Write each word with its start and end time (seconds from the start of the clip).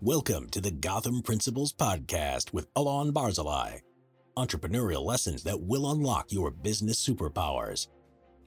Welcome 0.00 0.48
to 0.50 0.60
the 0.60 0.70
Gotham 0.70 1.22
Principles 1.22 1.72
Podcast 1.72 2.52
with 2.52 2.68
Alon 2.76 3.12
Barzilai. 3.12 3.80
Entrepreneurial 4.36 5.04
lessons 5.04 5.42
that 5.42 5.60
will 5.60 5.90
unlock 5.90 6.30
your 6.30 6.52
business 6.52 7.04
superpowers. 7.04 7.88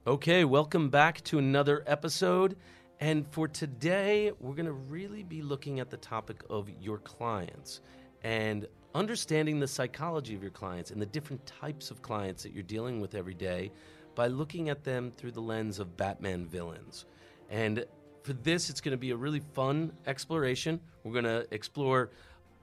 Okay, 0.08 0.46
welcome 0.46 0.90
back 0.90 1.22
to 1.26 1.40
another 1.40 1.84
episode. 1.88 2.56
And 3.02 3.28
for 3.34 3.50
today, 3.50 4.32
we're 4.40 4.56
going 4.56 4.66
to 4.66 4.72
really 4.72 5.24
be 5.24 5.42
looking 5.42 5.82
at 5.82 5.90
the 5.90 5.98
topic 5.98 6.42
of 6.50 6.70
your 6.80 7.00
clients 7.00 7.82
and 8.24 8.66
understanding 8.96 9.60
the 9.60 9.68
psychology 9.68 10.34
of 10.36 10.42
your 10.42 10.52
clients 10.52 10.92
and 10.92 11.02
the 11.02 11.06
different 11.06 11.46
types 11.46 11.92
of 11.92 12.02
clients 12.02 12.44
that 12.44 12.54
you're 12.54 12.64
dealing 12.64 13.02
with 13.02 13.14
every 13.14 13.34
day 13.34 13.74
by 14.16 14.28
looking 14.28 14.70
at 14.70 14.86
them 14.86 15.12
through 15.12 15.32
the 15.32 15.42
lens 15.42 15.80
of 15.80 15.98
Batman 15.98 16.46
villains. 16.46 17.04
And 17.50 17.84
for 18.24 18.34
this, 18.34 18.70
it's 18.70 18.82
going 18.82 18.92
to 18.92 18.98
be 18.98 19.12
a 19.12 19.16
really 19.16 19.42
fun 19.54 19.92
exploration. 20.08 20.80
We're 21.04 21.14
going 21.14 21.26
to 21.26 21.48
explore 21.52 22.10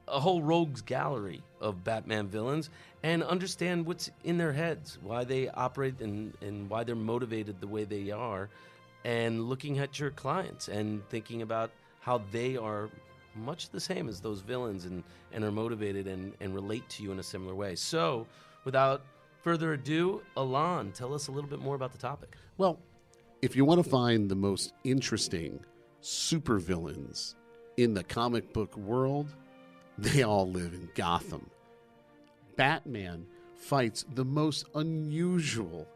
a 0.07 0.21
whole 0.21 0.43
rogues 0.43 0.81
gallery 0.81 1.43
of 1.61 1.85
Batman 1.85 2.29
villains 2.29 2.71
and 3.03 3.23
understand 3.23 3.87
what's 3.87 4.11
in 4.25 4.39
their 4.39 4.53
heads, 4.53 4.99
why 5.03 5.25
they 5.25 5.49
operate 5.51 6.01
and, 6.01 6.33
and 6.41 6.69
why 6.71 6.85
they're 6.85 6.97
motivated 6.97 7.61
the 7.61 7.67
way 7.67 7.85
they 7.85 8.11
are, 8.11 8.49
and 9.05 9.45
looking 9.45 9.79
at 9.79 9.99
your 9.99 10.11
clients 10.11 10.69
and 10.69 11.07
thinking 11.09 11.43
about 11.43 11.71
how 12.01 12.23
they 12.33 12.57
are 12.57 12.89
much 13.35 13.71
the 13.71 13.81
same 13.81 14.09
as 14.09 14.21
those 14.21 14.41
villains 14.41 14.85
and, 14.85 15.05
and 15.33 15.45
are 15.45 15.53
motivated 15.53 16.07
and, 16.07 16.33
and 16.41 16.55
relate 16.55 16.89
to 16.89 17.03
you 17.03 17.13
in 17.13 17.19
a 17.19 17.23
similar 17.23 17.55
way. 17.55 17.77
So, 17.77 18.27
without 18.65 19.03
further 19.43 19.75
ado, 19.75 20.23
Alon, 20.37 20.93
tell 20.93 21.15
us 21.15 21.29
a 21.29 21.33
little 21.33 21.49
bit 21.49 21.61
more 21.61 21.77
about 21.77 21.93
the 21.93 21.99
topic. 21.99 22.37
Well, 22.57 22.79
if 23.41 23.55
you 23.55 23.65
want 23.65 23.83
to 23.83 23.89
find 23.89 24.29
the 24.29 24.35
most 24.35 24.73
interesting 24.85 25.61
supervillains 26.03 27.35
in 27.77 27.95
the 27.95 28.03
comic 28.03 28.53
book 28.53 28.77
world, 28.77 29.29
they 29.97 30.23
all 30.23 30.51
live 30.51 30.75
in 30.75 30.89
Gotham. 30.95 31.49
Batman 32.57 33.27
fights 33.55 34.05
the 34.15 34.25
most 34.25 34.67
unusual, 34.75 35.87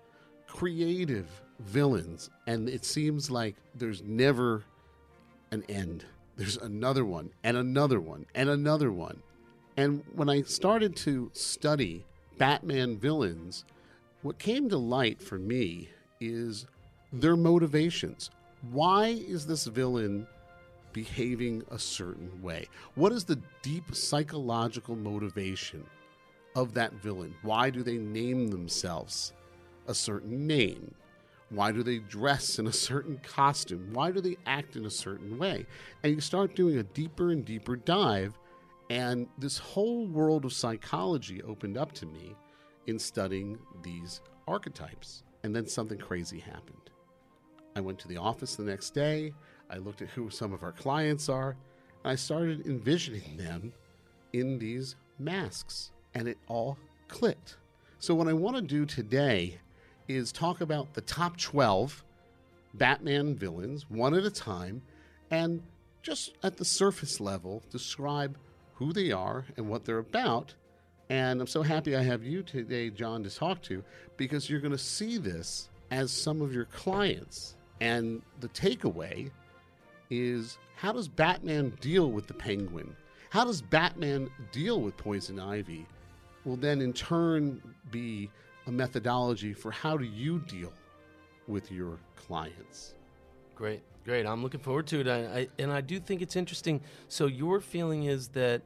creative 0.47 1.29
villains, 1.61 2.31
and 2.47 2.69
it 2.69 2.85
seems 2.85 3.31
like 3.31 3.57
there's 3.75 4.03
never 4.03 4.63
an 5.51 5.65
end. 5.69 6.05
There's 6.37 6.57
another 6.57 7.05
one, 7.05 7.31
and 7.43 7.57
another 7.57 8.01
one, 8.01 8.27
and 8.35 8.49
another 8.49 8.93
one. 8.93 9.23
And 9.77 10.05
when 10.15 10.29
I 10.29 10.43
started 10.43 10.95
to 10.97 11.31
study 11.33 12.05
Batman 12.39 12.97
villains, 12.99 13.65
what 14.23 14.39
came 14.39 14.69
to 14.69 14.79
light 14.79 15.21
for 15.21 15.39
me 15.39 15.89
is 16.21 16.67
their 17.13 17.37
motivations. 17.37 18.31
Why 18.71 19.09
is 19.09 19.47
this 19.47 19.67
villain 19.67 20.27
behaving 20.93 21.63
a 21.71 21.79
certain 21.79 22.43
way? 22.43 22.67
What 22.95 23.13
is 23.13 23.25
the 23.25 23.41
deep 23.63 23.95
psychological 23.95 24.97
motivation 24.97 25.85
of 26.55 26.75
that 26.75 26.93
villain? 26.95 27.35
Why 27.43 27.71
do 27.71 27.83
they 27.83 27.99
name 27.99 28.49
themselves 28.49 29.33
a 29.87 29.95
certain 29.95 30.47
name? 30.47 30.95
Why 31.51 31.71
do 31.71 31.83
they 31.83 31.99
dress 31.99 32.59
in 32.59 32.67
a 32.67 32.73
certain 32.73 33.21
costume? 33.23 33.91
Why 33.93 34.11
do 34.11 34.21
they 34.21 34.39
act 34.47 34.77
in 34.77 34.87
a 34.87 34.91
certain 34.91 35.39
way? 35.39 35.67
And 36.03 36.15
you 36.15 36.21
start 36.21 36.57
doing 36.57 36.79
a 36.79 36.83
deeper 36.83 37.31
and 37.31 37.45
deeper 37.45 37.77
dive, 37.77 38.39
and 38.89 39.27
this 39.39 39.59
whole 39.59 40.07
world 40.07 40.47
of 40.47 40.53
psychology 40.55 41.43
opened 41.43 41.77
up 41.77 41.93
to 41.93 42.07
me 42.07 42.35
in 42.87 42.99
studying 42.99 43.59
these 43.83 44.23
archetypes. 44.49 45.25
And 45.45 45.55
then 45.55 45.67
something 45.67 45.99
crazy 45.99 46.39
happened. 46.39 46.92
I 47.75 47.81
went 47.81 47.99
to 48.01 48.09
the 48.09 48.17
office 48.17 48.57
the 48.57 48.65
next 48.65 48.91
day. 48.91 49.33
I 49.71 49.79
looked 49.79 50.03
at 50.03 50.09
who 50.09 50.31
some 50.31 50.53
of 50.53 50.63
our 50.63 50.73
clients 50.73 51.29
are. 51.29 51.57
And 52.05 52.13
I 52.13 52.15
started 52.15 52.67
envisioning 52.67 53.37
them 53.37 53.73
in 54.33 54.59
these 54.59 54.97
masks, 55.19 55.91
and 56.15 56.29
it 56.29 56.39
all 56.49 56.79
clicked. 57.09 57.57
So, 57.99 58.15
what 58.15 58.29
I 58.29 58.33
want 58.33 58.57
to 58.57 58.63
do 58.63 58.85
today 58.85 59.59
is 60.09 60.33
talk 60.33 60.61
about 60.61 60.93
the 60.95 61.01
top 61.01 61.37
12 61.37 62.05
Batman 62.75 63.35
villains, 63.35 63.89
one 63.89 64.15
at 64.15 64.25
a 64.25 64.31
time, 64.31 64.83
and 65.31 65.63
just 66.03 66.33
at 66.43 66.57
the 66.57 66.65
surface 66.65 67.21
level, 67.21 67.63
describe 67.71 68.37
who 68.75 68.93
they 68.93 69.13
are 69.13 69.45
and 69.57 69.69
what 69.69 69.85
they're 69.85 69.99
about. 69.99 70.55
And 71.09 71.41
I'm 71.41 71.47
so 71.47 71.63
happy 71.63 71.95
I 71.95 72.03
have 72.03 72.25
you 72.25 72.43
today, 72.43 72.91
John, 72.91 73.23
to 73.23 73.31
talk 73.31 73.63
to 73.63 73.85
because 74.17 74.49
you're 74.49 74.61
going 74.61 74.73
to 74.73 74.79
see 74.79 75.19
this 75.19 75.69
as 75.91 76.11
some 76.11 76.41
of 76.41 76.55
your 76.55 76.65
clients. 76.65 77.57
And 77.83 78.23
the 78.41 78.49
takeaway 78.49 79.31
is 80.11 80.59
how 80.77 80.93
does 80.93 81.09
Batman 81.09 81.77
deal 81.81 82.11
with 82.11 82.27
the 82.27 82.35
penguin? 82.35 82.95
How 83.31 83.45
does 83.45 83.61
Batman 83.61 84.31
deal 84.53 84.81
with 84.81 84.97
poison 84.97 85.41
ivy? 85.41 85.87
Will 86.45 86.57
then 86.57 86.81
in 86.81 86.93
turn 86.93 87.61
be 87.91 88.31
a 88.67 88.73
methodology 88.73 89.53
for 89.53 89.71
how 89.71 89.97
do 89.97 90.05
you 90.05 90.39
deal 90.41 90.73
with 91.49 91.71
your 91.71 91.99
clients. 92.17 92.95
Great, 93.55 93.83
great. 94.05 94.27
I'm 94.27 94.43
looking 94.43 94.61
forward 94.61 94.87
to 94.89 95.01
it. 95.01 95.09
I, 95.09 95.41
I, 95.41 95.49
and 95.59 95.73
I 95.73 95.81
do 95.81 95.99
think 95.99 96.23
it's 96.23 96.37
interesting. 96.37 96.81
So, 97.09 97.27
your 97.27 97.61
feeling 97.61 98.05
is 98.05 98.29
that 98.29 98.63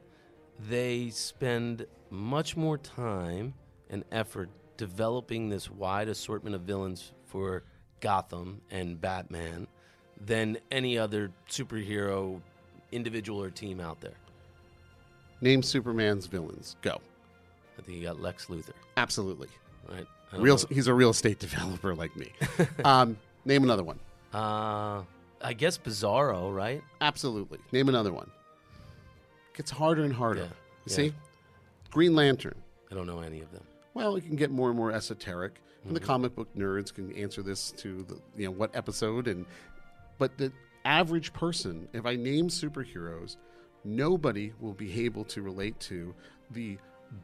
they 0.69 1.09
spend 1.09 1.85
much 2.09 2.55
more 2.55 2.77
time 2.77 3.53
and 3.89 4.03
effort 4.11 4.49
developing 4.77 5.49
this 5.49 5.69
wide 5.69 6.07
assortment 6.07 6.55
of 6.55 6.61
villains 6.61 7.11
for 7.25 7.63
Gotham 7.99 8.61
and 8.71 8.99
Batman 8.99 9.67
than 10.25 10.57
any 10.71 10.97
other 10.97 11.31
superhero 11.49 12.41
individual 12.91 13.41
or 13.41 13.49
team 13.49 13.79
out 13.79 14.01
there. 14.01 14.15
Name 15.41 15.61
Superman's 15.61 16.25
villains. 16.25 16.75
Go. 16.81 16.99
I 17.77 17.81
think 17.81 17.99
you 17.99 18.03
got 18.03 18.19
Lex 18.19 18.47
Luthor. 18.47 18.71
Absolutely. 18.95 19.49
Right. 19.87 20.07
Real. 20.33 20.57
Know. 20.57 20.63
He's 20.69 20.87
a 20.87 20.93
real 20.93 21.11
estate 21.11 21.39
developer 21.47 21.93
like 21.95 22.15
me. 22.15 22.31
um, 22.83 23.17
name 23.45 23.63
another 23.63 23.83
one. 23.83 23.99
Uh, 24.33 25.03
I 25.41 25.53
guess 25.53 25.77
Bizarro, 25.77 26.53
right? 26.53 26.81
Absolutely. 27.01 27.59
Name 27.71 27.89
another 27.89 28.11
one. 28.11 28.29
Gets 29.55 29.71
harder 29.71 30.03
and 30.03 30.13
harder. 30.13 30.41
Yeah. 30.41 30.47
yeah. 30.87 30.93
See, 30.93 31.13
Green 31.91 32.15
Lantern. 32.15 32.55
I 32.91 32.95
don't 32.95 33.07
know 33.07 33.19
any 33.19 33.41
of 33.41 33.51
them. 33.51 33.63
Well, 33.93 34.15
it 34.15 34.25
can 34.25 34.35
get 34.35 34.51
more 34.51 34.69
and 34.69 34.77
more 34.77 34.91
esoteric, 34.91 35.55
and 35.83 35.85
mm-hmm. 35.85 35.93
the 35.93 35.99
comic 35.99 36.35
book 36.35 36.47
nerds 36.55 36.93
can 36.93 37.11
answer 37.13 37.41
this 37.41 37.71
to 37.71 38.03
the 38.03 38.19
you 38.35 38.45
know 38.45 38.51
what 38.51 38.75
episode 38.75 39.27
and, 39.27 39.45
but 40.17 40.37
the 40.37 40.51
average 40.85 41.33
person, 41.33 41.87
if 41.93 42.05
I 42.05 42.15
name 42.15 42.47
superheroes, 42.47 43.35
nobody 43.83 44.53
will 44.59 44.73
be 44.73 45.05
able 45.05 45.25
to 45.25 45.41
relate 45.41 45.79
to 45.81 46.15
the 46.51 46.77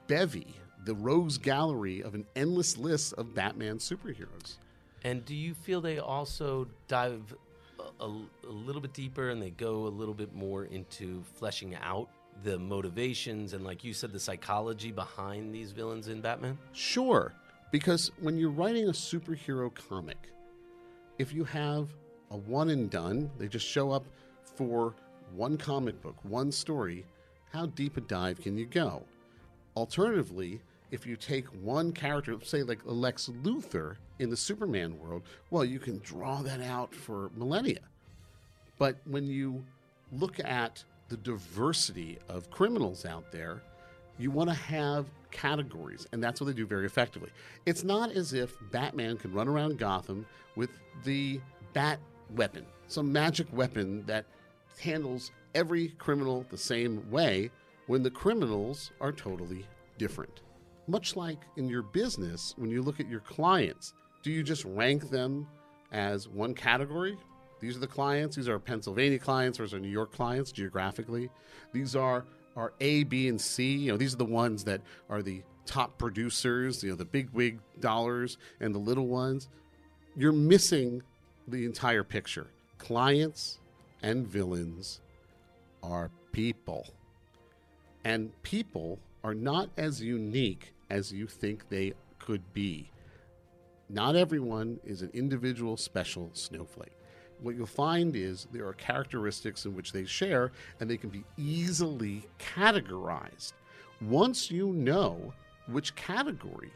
bevy 0.07 0.55
the 0.85 0.95
rogues 0.95 1.37
gallery 1.37 2.01
of 2.01 2.13
an 2.13 2.25
endless 2.35 2.77
list 2.77 3.13
of 3.13 3.33
Batman 3.33 3.77
superheroes. 3.77 4.57
And 5.03 5.23
do 5.25 5.35
you 5.35 5.53
feel 5.53 5.81
they 5.81 5.99
also 5.99 6.67
dive 6.87 7.35
a, 7.79 8.03
a, 8.03 8.07
a, 8.07 8.51
little 8.51 8.81
bit 8.81 8.93
deeper 8.93 9.29
and 9.29 9.41
they 9.41 9.49
go 9.49 9.87
a 9.87 9.89
little 9.89 10.13
bit 10.13 10.33
more 10.33 10.65
into 10.65 11.23
fleshing 11.35 11.75
out 11.75 12.09
the 12.43 12.57
motivations 12.57 13.53
and, 13.53 13.63
like 13.63 13.83
you 13.83 13.93
said, 13.93 14.11
the 14.11 14.19
psychology 14.19 14.91
behind 14.91 15.53
these 15.53 15.71
villains 15.71 16.07
in 16.07 16.21
Batman? 16.21 16.57
Sure. 16.71 17.33
Because 17.73 18.11
when 18.19 18.37
you're 18.37 18.51
writing 18.51 18.87
a 18.89 18.91
superhero 18.91 19.73
comic, 19.73 20.29
if 21.17 21.33
you 21.33 21.43
have 21.43 21.89
a 22.29 22.37
one 22.37 22.69
and 22.69 22.87
done, 22.87 23.31
they 23.39 23.47
just 23.47 23.65
show 23.65 23.89
up 23.89 24.05
for 24.43 24.93
one 25.35 25.57
comic 25.57 25.99
book, 25.99 26.15
one 26.21 26.51
story, 26.51 27.03
how 27.51 27.65
deep 27.65 27.97
a 27.97 28.01
dive 28.01 28.39
can 28.39 28.55
you 28.59 28.67
go? 28.67 29.01
Alternatively, 29.75 30.61
if 30.91 31.07
you 31.07 31.15
take 31.15 31.47
one 31.63 31.91
character, 31.91 32.37
say 32.43 32.61
like 32.61 32.81
Lex 32.85 33.31
Luthor 33.41 33.95
in 34.19 34.29
the 34.29 34.37
Superman 34.37 34.99
world, 34.99 35.23
well, 35.49 35.65
you 35.65 35.79
can 35.79 35.97
draw 36.03 36.43
that 36.43 36.61
out 36.61 36.93
for 36.93 37.31
millennia. 37.35 37.79
But 38.77 38.97
when 39.05 39.25
you 39.25 39.65
look 40.11 40.39
at 40.39 40.83
the 41.09 41.17
diversity 41.17 42.19
of 42.29 42.51
criminals 42.51 43.03
out 43.03 43.31
there, 43.31 43.63
you 44.17 44.31
want 44.31 44.49
to 44.49 44.55
have 44.55 45.07
categories, 45.31 46.07
and 46.11 46.23
that's 46.23 46.39
what 46.39 46.47
they 46.47 46.53
do 46.53 46.65
very 46.65 46.85
effectively. 46.85 47.29
It's 47.65 47.83
not 47.83 48.11
as 48.11 48.33
if 48.33 48.55
Batman 48.71 49.17
can 49.17 49.33
run 49.33 49.47
around 49.47 49.77
Gotham 49.77 50.25
with 50.55 50.69
the 51.03 51.41
bat 51.73 51.99
weapon, 52.35 52.65
some 52.87 53.11
magic 53.11 53.47
weapon 53.51 54.05
that 54.05 54.25
handles 54.79 55.31
every 55.55 55.89
criminal 55.89 56.45
the 56.49 56.57
same 56.57 57.09
way 57.09 57.49
when 57.87 58.03
the 58.03 58.11
criminals 58.11 58.91
are 59.01 59.11
totally 59.11 59.65
different 59.97 60.41
much 60.87 61.15
like 61.15 61.39
in 61.57 61.69
your 61.69 61.81
business, 61.81 62.53
when 62.57 62.69
you 62.69 62.81
look 62.81 62.99
at 62.99 63.09
your 63.09 63.21
clients, 63.21 63.93
do 64.21 64.31
you 64.31 64.43
just 64.43 64.65
rank 64.65 65.09
them 65.09 65.47
as 65.91 66.27
one 66.27 66.53
category? 66.53 67.17
These 67.59 67.77
are 67.77 67.79
the 67.79 67.87
clients. 67.87 68.35
These 68.35 68.49
are 68.49 68.59
Pennsylvania 68.59 69.19
clients, 69.19 69.59
or 69.59 69.63
are 69.63 69.79
New 69.79 69.87
York 69.87 70.11
clients 70.11 70.51
geographically. 70.51 71.29
These 71.71 71.95
are 71.95 72.25
are 72.55 72.73
A, 72.79 73.03
B, 73.03 73.27
and 73.27 73.39
C. 73.39 73.75
You 73.75 73.91
know, 73.91 73.97
these 73.97 74.13
are 74.13 74.17
the 74.17 74.25
ones 74.25 74.63
that 74.65 74.81
are 75.09 75.21
the 75.21 75.43
top 75.65 75.97
producers. 75.97 76.83
You 76.83 76.91
know, 76.91 76.95
the 76.95 77.05
big 77.05 77.29
wig 77.31 77.59
dollars 77.79 78.37
and 78.59 78.73
the 78.73 78.79
little 78.79 79.07
ones. 79.07 79.49
You're 80.15 80.31
missing 80.31 81.01
the 81.47 81.65
entire 81.65 82.03
picture. 82.03 82.47
Clients 82.77 83.59
and 84.01 84.27
villains 84.27 85.01
are 85.81 86.11
people. 86.31 86.87
And 88.03 88.31
people 88.43 88.99
are 89.23 89.33
not 89.33 89.69
as 89.77 90.01
unique 90.01 90.73
as 90.89 91.11
you 91.11 91.25
think 91.25 91.69
they 91.69 91.93
could 92.19 92.53
be. 92.53 92.89
Not 93.89 94.15
everyone 94.15 94.79
is 94.85 95.01
an 95.01 95.11
individual 95.13 95.77
special 95.77 96.29
snowflake. 96.33 96.97
What 97.43 97.55
you'll 97.55 97.67
find 97.67 98.15
is 98.15 98.47
there 98.51 98.65
are 98.67 98.73
characteristics 98.73 99.65
in 99.65 99.75
which 99.75 99.91
they 99.91 100.05
share 100.05 100.51
and 100.79 100.89
they 100.89 100.97
can 100.97 101.09
be 101.09 101.25
easily 101.37 102.25
categorized. 102.39 103.53
Once 104.01 104.49
you 104.49 104.67
know 104.73 105.33
which 105.67 105.93
category 105.95 106.71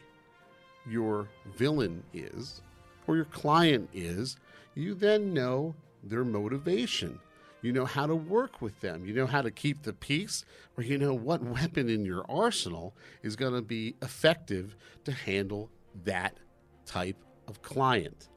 your 0.86 1.28
villain 1.56 2.04
is 2.14 2.62
or 3.08 3.16
your 3.16 3.26
client 3.26 3.90
is, 3.94 4.36
you 4.76 4.94
then 4.94 5.34
know 5.34 5.74
their 6.04 6.26
motivation. 6.26 7.18
You 7.62 7.72
know 7.72 7.86
how 7.86 8.06
to 8.06 8.16
work 8.16 8.62
with 8.62 8.80
them. 8.82 9.06
You 9.06 9.14
know 9.14 9.26
how 9.26 9.42
to 9.42 9.50
keep 9.50 9.82
the 9.82 9.94
peace, 9.94 10.46
or 10.78 10.84
you 10.84 10.98
know 10.98 11.14
what 11.14 11.42
weapon 11.42 11.90
in 11.90 12.06
your 12.06 12.24
arsenal 12.30 12.94
is 13.24 13.36
going 13.36 13.54
to 13.54 13.62
be 13.62 13.96
effective 14.02 14.76
to 15.06 15.12
handle 15.12 15.70
that 16.04 16.38
type 16.86 17.18
of 17.48 17.62
client. 17.62 18.30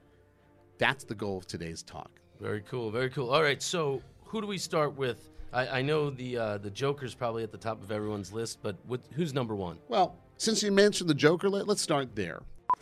That's 0.79 1.05
the 1.05 1.15
goal 1.15 1.39
of 1.39 1.47
today's 1.47 1.83
talk. 1.83 2.20
Very 2.41 2.63
cool. 2.63 2.91
Very 2.91 3.11
cool. 3.11 3.31
All 3.31 3.43
right. 3.43 3.63
So, 3.63 4.03
who 4.25 4.41
do 4.41 4.47
we 4.47 4.57
start 4.57 4.97
with? 4.97 5.29
I, 5.53 5.67
I 5.81 5.83
know 5.83 6.11
the 6.11 6.39
uh, 6.39 6.59
the 6.59 6.71
Joker's 6.71 7.15
probably 7.15 7.43
at 7.43 7.53
the 7.53 7.59
top 7.59 7.83
of 7.83 7.93
everyone's 7.93 8.33
list, 8.33 8.61
but 8.63 8.77
what, 8.87 9.01
who's 9.13 9.35
number 9.35 9.55
one? 9.55 9.79
Well, 9.89 10.17
since 10.39 10.63
you 10.63 10.73
mentioned 10.73 11.11
the 11.11 11.15
Joker, 11.15 11.51
let, 11.51 11.67
let's 11.67 11.83
start 11.83 12.15
there. 12.15 12.41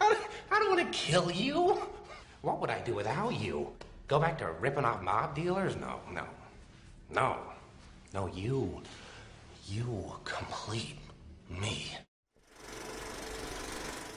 I, 0.00 0.16
I 0.50 0.58
don't 0.58 0.76
want 0.76 0.92
to 0.92 0.98
kill 0.98 1.30
you. 1.30 1.80
What 2.42 2.60
would 2.60 2.70
I 2.70 2.80
do 2.80 2.94
without 2.94 3.34
you? 3.40 3.68
Go 4.06 4.20
back 4.20 4.38
to 4.38 4.52
ripping 4.60 4.84
off 4.84 5.02
mob 5.02 5.34
dealers? 5.34 5.74
No, 5.76 6.00
no. 6.12 6.24
No. 7.10 7.38
No, 8.12 8.26
you. 8.28 8.82
You 9.66 10.12
complete 10.24 10.98
me. 11.48 11.96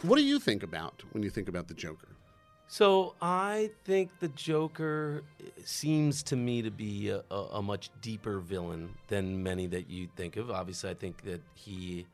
What 0.06 0.18
do 0.18 0.24
you 0.24 0.40
think 0.40 0.62
about 0.62 1.04
when 1.14 1.24
you 1.24 1.32
think 1.32 1.50
about 1.50 1.68
the 1.68 1.74
Joker? 1.74 2.10
So 2.68 3.16
I 3.22 3.72
think 3.86 4.12
the 4.20 4.28
Joker 4.30 5.24
seems 5.64 6.22
to 6.24 6.36
me 6.36 6.62
to 6.62 6.70
be 6.70 7.10
a, 7.10 7.24
a, 7.32 7.36
a 7.54 7.62
much 7.62 7.90
deeper 8.02 8.40
villain 8.40 8.94
than 9.08 9.42
many 9.42 9.66
that 9.68 9.90
you 9.90 10.08
think 10.16 10.38
of. 10.38 10.52
Obviously, 10.52 10.92
I 10.92 10.94
think 10.94 11.24
that 11.24 11.42
he 11.56 12.06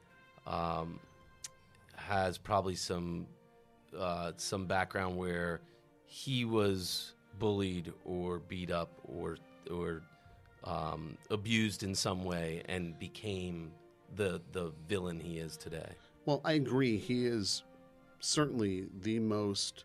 um, 0.48 1.00
has 1.96 2.38
probably 2.38 2.76
some 2.76 3.28
uh, 3.98 4.32
some 4.38 4.66
background 4.66 5.18
where 5.18 5.60
he 6.06 6.46
was 6.46 7.14
bullied 7.40 7.92
or 8.06 8.40
beat 8.40 8.72
up 8.72 8.90
or 9.04 9.38
or 9.70 10.02
um, 10.64 11.18
abused 11.30 11.84
in 11.84 11.94
some 11.94 12.24
way 12.24 12.64
and 12.70 12.98
became 13.00 13.72
the 14.16 14.42
the 14.54 14.72
villain 14.88 15.20
he 15.20 15.40
is 15.40 15.58
today. 15.58 15.90
Well, 16.26 16.40
I 16.46 16.54
agree. 16.54 16.98
He 16.98 17.26
is 17.26 17.64
certainly 18.22 18.88
the 19.02 19.20
most 19.20 19.84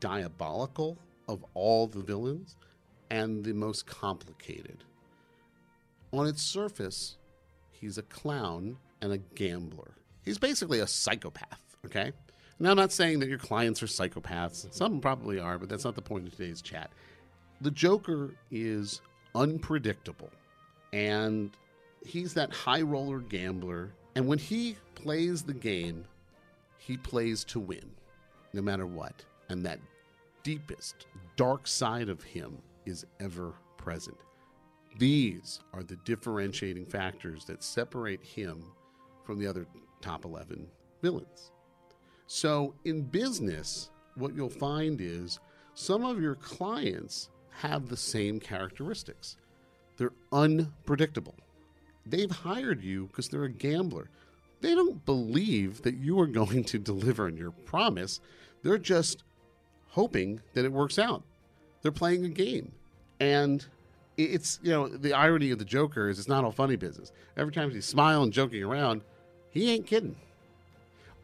diabolical 0.00 0.96
of 1.28 1.44
all 1.54 1.86
the 1.86 2.00
villains 2.00 2.56
and 3.10 3.44
the 3.44 3.52
most 3.52 3.86
complicated. 3.86 4.84
On 6.12 6.26
its 6.26 6.42
surface, 6.42 7.18
he's 7.70 7.98
a 7.98 8.02
clown 8.02 8.78
and 9.02 9.12
a 9.12 9.18
gambler. 9.18 9.92
He's 10.24 10.38
basically 10.38 10.80
a 10.80 10.86
psychopath, 10.86 11.76
okay? 11.84 12.12
Now, 12.58 12.70
I'm 12.70 12.76
not 12.76 12.92
saying 12.92 13.18
that 13.20 13.28
your 13.28 13.38
clients 13.38 13.82
are 13.82 13.86
psychopaths. 13.86 14.72
Some 14.72 15.00
probably 15.00 15.38
are, 15.38 15.58
but 15.58 15.68
that's 15.68 15.84
not 15.84 15.94
the 15.94 16.02
point 16.02 16.26
of 16.26 16.34
today's 16.34 16.62
chat. 16.62 16.90
The 17.60 17.70
Joker 17.70 18.34
is 18.50 19.02
unpredictable, 19.34 20.30
and 20.92 21.50
he's 22.04 22.32
that 22.34 22.52
high 22.52 22.82
roller 22.82 23.20
gambler. 23.20 23.92
And 24.14 24.26
when 24.26 24.38
he 24.38 24.76
plays 24.94 25.42
the 25.42 25.52
game, 25.52 26.06
he 26.86 26.96
plays 26.96 27.42
to 27.42 27.58
win, 27.58 27.90
no 28.52 28.62
matter 28.62 28.86
what. 28.86 29.24
And 29.48 29.66
that 29.66 29.80
deepest, 30.44 31.06
dark 31.34 31.66
side 31.66 32.08
of 32.08 32.22
him 32.22 32.58
is 32.84 33.04
ever 33.18 33.54
present. 33.76 34.16
These 34.96 35.58
are 35.72 35.82
the 35.82 35.96
differentiating 36.04 36.86
factors 36.86 37.44
that 37.46 37.64
separate 37.64 38.22
him 38.22 38.62
from 39.24 39.40
the 39.40 39.48
other 39.48 39.66
top 40.00 40.24
11 40.24 40.68
villains. 41.02 41.50
So, 42.28 42.74
in 42.84 43.02
business, 43.02 43.90
what 44.14 44.36
you'll 44.36 44.48
find 44.48 45.00
is 45.00 45.40
some 45.74 46.04
of 46.04 46.20
your 46.20 46.36
clients 46.36 47.30
have 47.50 47.88
the 47.88 47.96
same 47.96 48.38
characteristics. 48.38 49.38
They're 49.96 50.12
unpredictable. 50.30 51.34
They've 52.06 52.30
hired 52.30 52.80
you 52.80 53.06
because 53.08 53.28
they're 53.28 53.44
a 53.44 53.50
gambler. 53.50 54.08
They 54.60 54.74
don't 54.74 55.04
believe 55.04 55.82
that 55.82 55.96
you 55.96 56.18
are 56.20 56.26
going 56.26 56.64
to 56.64 56.78
deliver 56.78 57.26
on 57.26 57.36
your 57.36 57.50
promise. 57.50 58.20
They're 58.62 58.78
just 58.78 59.22
hoping 59.88 60.40
that 60.54 60.64
it 60.64 60.72
works 60.72 60.98
out. 60.98 61.22
They're 61.82 61.92
playing 61.92 62.24
a 62.24 62.28
game. 62.28 62.72
And 63.20 63.64
it's, 64.16 64.58
you 64.62 64.70
know, 64.70 64.88
the 64.88 65.12
irony 65.12 65.50
of 65.50 65.58
the 65.58 65.64
Joker 65.64 66.08
is 66.08 66.18
it's 66.18 66.28
not 66.28 66.44
all 66.44 66.52
funny 66.52 66.76
business. 66.76 67.12
Every 67.36 67.52
time 67.52 67.70
he's 67.70 67.86
smiling, 67.86 68.24
and 68.24 68.32
joking 68.32 68.62
around, 68.62 69.02
he 69.50 69.70
ain't 69.70 69.86
kidding. 69.86 70.16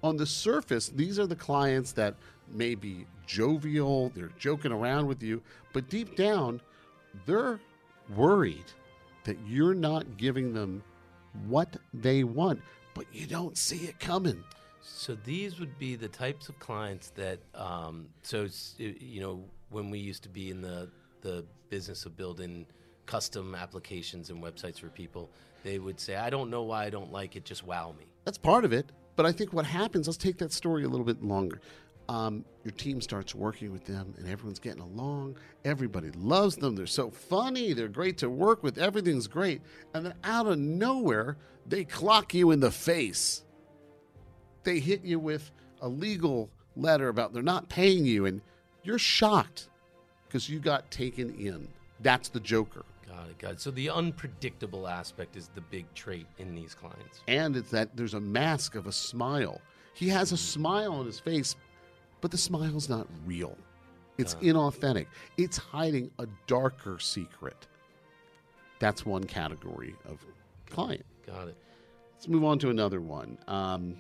On 0.02 0.16
the 0.16 0.26
surface, 0.26 0.88
these 0.88 1.18
are 1.18 1.26
the 1.26 1.36
clients 1.36 1.92
that 1.92 2.14
may 2.48 2.74
be 2.74 3.06
jovial, 3.26 4.10
they're 4.10 4.32
joking 4.38 4.72
around 4.72 5.06
with 5.06 5.22
you, 5.22 5.42
but 5.72 5.88
deep 5.88 6.16
down, 6.16 6.60
they're 7.24 7.60
worried 8.14 8.64
that 9.24 9.38
you're 9.46 9.74
not 9.74 10.16
giving 10.16 10.52
them 10.52 10.82
what 11.46 11.76
they 11.94 12.24
want, 12.24 12.60
but 12.94 13.06
you 13.12 13.26
don't 13.26 13.56
see 13.56 13.84
it 13.86 13.98
coming. 13.98 14.42
So 14.80 15.16
these 15.24 15.60
would 15.60 15.78
be 15.78 15.94
the 15.94 16.08
types 16.08 16.48
of 16.48 16.58
clients 16.58 17.10
that, 17.10 17.38
um, 17.54 18.08
so 18.22 18.48
you 18.78 19.20
know, 19.20 19.44
when 19.70 19.90
we 19.90 19.98
used 19.98 20.22
to 20.24 20.28
be 20.28 20.50
in 20.50 20.60
the 20.60 20.88
the 21.20 21.44
business 21.70 22.04
of 22.04 22.16
building 22.16 22.66
custom 23.06 23.54
applications 23.54 24.30
and 24.30 24.42
websites 24.42 24.80
for 24.80 24.88
people, 24.88 25.30
they 25.62 25.78
would 25.78 26.00
say, 26.00 26.16
"I 26.16 26.30
don't 26.30 26.50
know 26.50 26.62
why 26.62 26.84
I 26.84 26.90
don't 26.90 27.12
like 27.12 27.36
it, 27.36 27.44
just 27.44 27.64
wow 27.64 27.94
me." 27.98 28.06
That's 28.24 28.38
part 28.38 28.64
of 28.64 28.72
it. 28.72 28.90
But 29.14 29.26
I 29.26 29.32
think 29.32 29.52
what 29.52 29.66
happens, 29.66 30.06
let's 30.06 30.16
take 30.16 30.38
that 30.38 30.52
story 30.52 30.84
a 30.84 30.88
little 30.88 31.06
bit 31.06 31.22
longer. 31.22 31.60
Um, 32.12 32.44
your 32.62 32.72
team 32.72 33.00
starts 33.00 33.34
working 33.34 33.72
with 33.72 33.86
them 33.86 34.12
and 34.18 34.28
everyone's 34.28 34.58
getting 34.58 34.82
along. 34.82 35.38
Everybody 35.64 36.10
loves 36.10 36.56
them. 36.56 36.76
They're 36.76 36.84
so 36.84 37.10
funny. 37.10 37.72
They're 37.72 37.88
great 37.88 38.18
to 38.18 38.28
work 38.28 38.62
with. 38.62 38.76
Everything's 38.76 39.26
great. 39.26 39.62
And 39.94 40.04
then 40.04 40.14
out 40.22 40.46
of 40.46 40.58
nowhere, 40.58 41.38
they 41.66 41.84
clock 41.84 42.34
you 42.34 42.50
in 42.50 42.60
the 42.60 42.70
face. 42.70 43.44
They 44.62 44.78
hit 44.78 45.02
you 45.04 45.18
with 45.18 45.50
a 45.80 45.88
legal 45.88 46.50
letter 46.76 47.08
about 47.08 47.32
they're 47.32 47.42
not 47.42 47.70
paying 47.70 48.04
you, 48.04 48.26
and 48.26 48.42
you're 48.82 48.98
shocked 48.98 49.70
because 50.28 50.50
you 50.50 50.58
got 50.58 50.90
taken 50.90 51.34
in. 51.34 51.66
That's 52.00 52.28
the 52.28 52.40
Joker. 52.40 52.84
Got 53.08 53.30
it, 53.30 53.38
got 53.38 53.52
it. 53.52 53.60
So 53.62 53.70
the 53.70 53.88
unpredictable 53.88 54.86
aspect 54.86 55.34
is 55.34 55.48
the 55.54 55.62
big 55.62 55.86
trait 55.94 56.26
in 56.38 56.54
these 56.54 56.74
clients. 56.74 57.22
and 57.26 57.56
it's 57.56 57.70
that 57.70 57.96
there's 57.96 58.14
a 58.14 58.20
mask 58.20 58.74
of 58.74 58.86
a 58.86 58.92
smile. 58.92 59.62
He 59.94 60.08
has 60.10 60.32
a 60.32 60.36
smile 60.36 60.92
on 60.92 61.06
his 61.06 61.18
face, 61.18 61.56
but 62.22 62.30
the 62.30 62.38
smile's 62.38 62.88
not 62.88 63.06
real. 63.26 63.58
It's 64.16 64.36
inauthentic. 64.36 65.06
It's 65.36 65.58
hiding 65.58 66.10
a 66.18 66.26
darker 66.46 66.98
secret. 66.98 67.66
That's 68.78 69.04
one 69.04 69.24
category 69.24 69.94
of 70.08 70.24
client. 70.70 71.04
Got 71.26 71.48
it. 71.48 71.56
Let's 72.14 72.28
move 72.28 72.44
on 72.44 72.58
to 72.60 72.70
another 72.70 73.00
one. 73.00 73.36
Um, 73.48 73.96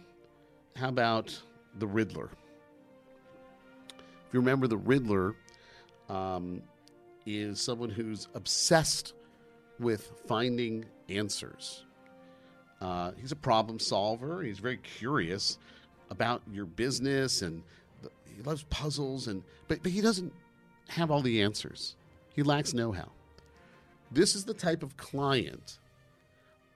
how 0.76 0.88
about 0.88 1.38
the 1.78 1.86
Riddler? 1.86 2.30
If 3.88 4.34
you 4.34 4.40
remember, 4.40 4.66
the 4.66 4.76
Riddler 4.76 5.34
um, 6.08 6.62
is 7.26 7.60
someone 7.60 7.90
who's 7.90 8.28
obsessed 8.34 9.14
with 9.80 10.12
finding 10.26 10.84
answers. 11.08 11.84
Uh, 12.80 13.12
he's 13.20 13.32
a 13.32 13.36
problem 13.36 13.78
solver. 13.78 14.42
He's 14.42 14.58
very 14.58 14.78
curious 14.78 15.58
about 16.10 16.42
your 16.52 16.66
business, 16.66 17.42
and 17.42 17.62
he 18.36 18.42
loves 18.42 18.64
puzzles. 18.64 19.28
And 19.28 19.42
but 19.68 19.82
but 19.82 19.92
he 19.92 20.00
doesn't 20.00 20.32
have 20.88 21.10
all 21.10 21.22
the 21.22 21.42
answers. 21.42 21.96
He 22.34 22.42
lacks 22.42 22.74
know-how. 22.74 23.10
This 24.10 24.34
is 24.34 24.44
the 24.44 24.54
type 24.54 24.82
of 24.82 24.96
client 24.96 25.78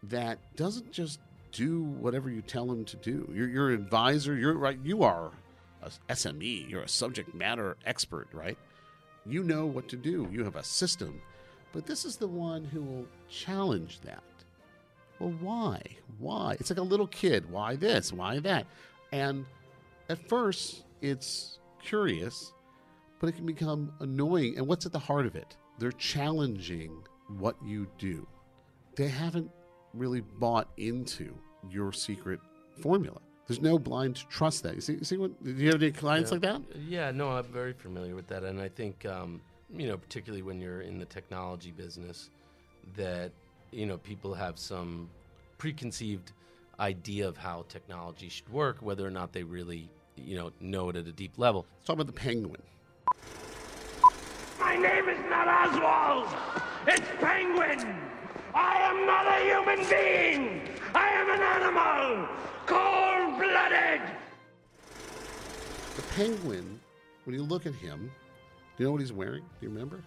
that 0.03 0.39
doesn't 0.57 0.93
just 0.93 1.21
do 1.53 1.83
whatever 1.83 2.31
you 2.31 2.43
tell 2.43 2.71
him 2.71 2.85
to 2.85 2.97
do. 2.97 3.31
You're, 3.35 3.71
an 3.71 3.75
advisor. 3.75 4.37
You're 4.37 4.55
right. 4.55 4.79
You 4.85 5.03
are 5.03 5.33
a 5.83 5.91
SME. 6.11 6.69
You're 6.69 6.83
a 6.83 6.89
subject 6.89 7.35
matter 7.35 7.77
expert, 7.87 8.29
right? 8.33 8.59
You 9.25 9.43
know 9.43 9.67
what 9.67 9.89
to 9.89 9.97
do. 9.97 10.29
You 10.31 10.45
have 10.45 10.57
a 10.57 10.63
system. 10.63 11.21
But 11.73 11.87
this 11.87 12.05
is 12.05 12.17
the 12.17 12.29
one 12.29 12.65
who 12.65 12.83
will 12.83 13.07
challenge 13.29 14.01
that. 14.01 14.23
Well, 15.19 15.35
why? 15.41 15.81
Why? 16.19 16.57
It's 16.61 16.71
like 16.71 16.79
a 16.79 16.83
little 16.83 17.07
kid. 17.07 17.51
Why 17.51 17.77
this? 17.77 18.13
Why 18.13 18.39
that? 18.41 18.67
And 19.13 19.47
at 20.09 20.29
first, 20.29 20.85
it's 21.03 21.59
curious, 21.83 22.53
but 23.21 23.29
it 23.29 23.33
can 23.37 23.47
become 23.47 23.93
annoying. 24.00 24.57
And 24.59 24.67
what's 24.67 24.87
at 24.87 24.93
the 24.93 24.99
heart 24.99 25.26
of 25.26 25.35
it? 25.37 25.57
they're 25.79 25.93
challenging 25.93 27.03
what 27.38 27.55
you 27.62 27.87
do. 27.99 28.26
They 28.97 29.09
haven't 29.09 29.50
really 29.93 30.23
bought 30.23 30.69
into 30.79 31.35
your 31.71 31.93
secret 31.93 32.41
formula. 32.81 33.19
There's 33.47 33.61
no 33.61 33.79
blind 33.79 34.17
trust 34.31 34.62
that. 34.62 34.75
You 34.75 34.81
see, 34.81 34.95
you 34.95 35.05
see 35.05 35.19
what? 35.19 35.45
Do 35.45 35.50
you 35.53 35.69
have 35.69 35.83
any 35.83 35.93
clients 35.93 36.31
Yeah. 36.31 36.35
like 36.35 36.43
that? 36.43 36.62
Yeah, 36.81 37.11
no, 37.11 37.29
I'm 37.29 37.45
very 37.45 37.75
familiar 37.75 38.15
with 38.15 38.26
that, 38.29 38.43
and 38.43 38.59
I 38.59 38.69
think 38.71 39.05
um, 39.05 39.43
you 39.71 39.87
know, 39.87 39.99
particularly 39.99 40.41
when 40.43 40.62
you're 40.62 40.81
in 40.81 40.99
the 40.99 41.05
technology 41.05 41.73
business, 41.73 42.31
that 42.97 43.33
you 43.71 43.85
know 43.85 43.99
people 43.99 44.33
have 44.33 44.59
some 44.59 45.11
preconceived 45.59 46.33
idea 46.81 47.29
of 47.29 47.37
how 47.37 47.67
technology 47.69 48.31
should 48.31 48.49
work, 48.49 48.79
whether 48.81 49.07
or 49.07 49.11
not 49.11 49.33
they 49.35 49.43
really 49.43 49.91
you 50.17 50.37
know 50.37 50.51
know 50.61 50.89
it 50.89 50.97
at 50.97 51.07
a 51.07 51.13
deep 51.13 51.39
level. 51.39 51.67
Let's 51.77 51.87
talk 51.87 51.95
about 51.95 52.07
the 52.07 52.13
penguin. 52.13 52.63
My 54.59 54.77
name 54.77 55.09
is 55.09 55.19
not 55.29 55.49
Oswald. 55.49 56.29
It's 56.87 57.07
Penguin. 57.21 57.97
I 58.55 58.77
am 58.79 59.07
not 59.07 59.27
a 59.27 59.45
human 59.45 59.79
being. 59.89 60.69
I 60.95 61.09
am 61.09 61.31
an 61.31 61.41
animal. 61.41 62.29
Cold 62.65 63.39
blooded. 63.39 64.01
The 65.97 66.03
penguin, 66.15 66.81
when 67.25 67.35
you 67.35 67.43
look 67.43 67.67
at 67.67 67.75
him, 67.75 68.11
do 68.77 68.83
you 68.83 68.87
know 68.87 68.93
what 68.93 69.01
he's 69.01 69.13
wearing? 69.13 69.43
Do 69.43 69.67
you 69.67 69.69
remember? 69.69 70.03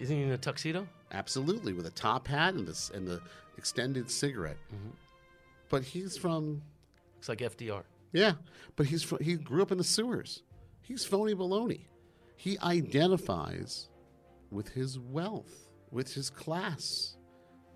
Isn't 0.00 0.16
he 0.16 0.22
in 0.22 0.30
a 0.30 0.38
tuxedo? 0.38 0.86
Absolutely, 1.12 1.72
with 1.72 1.86
a 1.86 1.90
top 1.90 2.26
hat 2.26 2.54
and 2.54 2.66
the 2.66 2.90
and 2.94 3.06
the 3.06 3.20
extended 3.56 4.10
cigarette. 4.10 4.58
Mm-hmm. 4.72 4.90
But 5.68 5.82
he's 5.82 6.16
from 6.16 6.62
Looks 7.18 7.28
like 7.28 7.38
FDR. 7.38 7.82
Yeah, 8.12 8.32
but 8.76 8.86
he's 8.86 9.12
he 9.20 9.36
grew 9.36 9.62
up 9.62 9.72
in 9.72 9.78
the 9.78 9.84
sewers. 9.84 10.42
He's 10.80 11.04
phony 11.04 11.34
baloney. 11.34 11.86
He 12.36 12.58
identifies 12.60 13.88
with 14.50 14.68
his 14.68 14.98
wealth, 14.98 15.68
with 15.90 16.12
his 16.12 16.30
class. 16.30 17.16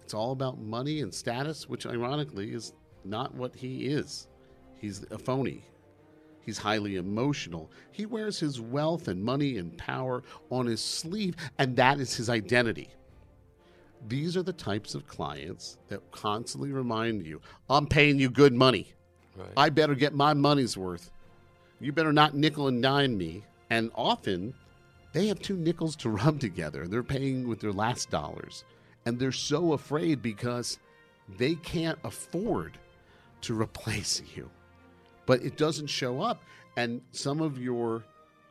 It's 0.01 0.15
all 0.15 0.33
about 0.33 0.59
money 0.59 1.01
and 1.01 1.13
status, 1.13 1.69
which 1.69 1.87
ironically 1.87 2.53
is 2.53 2.73
not 3.05 3.35
what 3.35 3.55
he 3.55 3.87
is. 3.87 4.29
He's 4.77 5.05
a 5.11 5.19
phony. 5.19 5.65
He's 6.45 6.59
highly 6.59 6.97
emotional. 6.97 7.71
He 7.93 8.07
wears 8.07 8.41
his 8.41 8.61
wealth 8.61 9.09
and 9.09 9.23
money 9.23 9.59
and 9.59 9.77
power 9.79 10.23
on 10.51 10.67
his 10.67 10.81
sleeve, 10.81 11.37
and 11.59 11.77
that 11.77 12.01
is 12.01 12.17
his 12.17 12.29
identity. 12.29 12.91
These 14.09 14.37
are 14.37 14.43
the 14.43 14.53
types 14.53 14.97
of 14.97 15.07
clients 15.07 15.79
that 15.89 16.11
constantly 16.11 16.73
remind 16.73 17.25
you 17.25 17.41
I'm 17.71 17.87
paying 17.87 18.19
you 18.19 18.29
good 18.29 18.53
money. 18.53 18.93
Right. 19.37 19.49
I 19.57 19.71
better 19.71 19.95
get 19.95 20.15
my 20.15 20.35
money's 20.35 20.77
worth. 20.77 21.11
You 21.81 21.93
better 21.93 22.13
not 22.13 22.35
nickel 22.35 22.69
and 22.69 22.83
dime 22.83 23.17
me. 23.17 23.43
And 23.71 23.91
often 23.95 24.55
they 25.13 25.27
have 25.29 25.41
two 25.41 25.57
nickels 25.57 25.97
to 25.97 26.11
rub 26.11 26.41
together. 26.41 26.87
They're 26.87 27.03
paying 27.03 27.49
with 27.49 27.61
their 27.61 27.73
last 27.73 28.11
dollars. 28.11 28.65
And 29.05 29.19
they're 29.19 29.33
so 29.33 29.73
afraid 29.73 30.23
because 30.23 30.79
they 31.39 31.55
can't 31.57 31.99
afford 32.05 32.79
to 33.43 33.55
replace 33.61 34.23
you. 34.37 34.51
But 35.27 35.43
it 35.43 35.57
doesn't 35.57 35.89
show 35.89 36.21
up. 36.21 36.43
And 36.77 37.03
some 37.13 37.41
of 37.41 37.59
your 37.59 38.05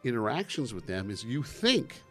interactions 0.04 0.74
with 0.74 0.86
them 0.88 1.10
is 1.10 1.24
you 1.24 1.44
think 1.44 2.02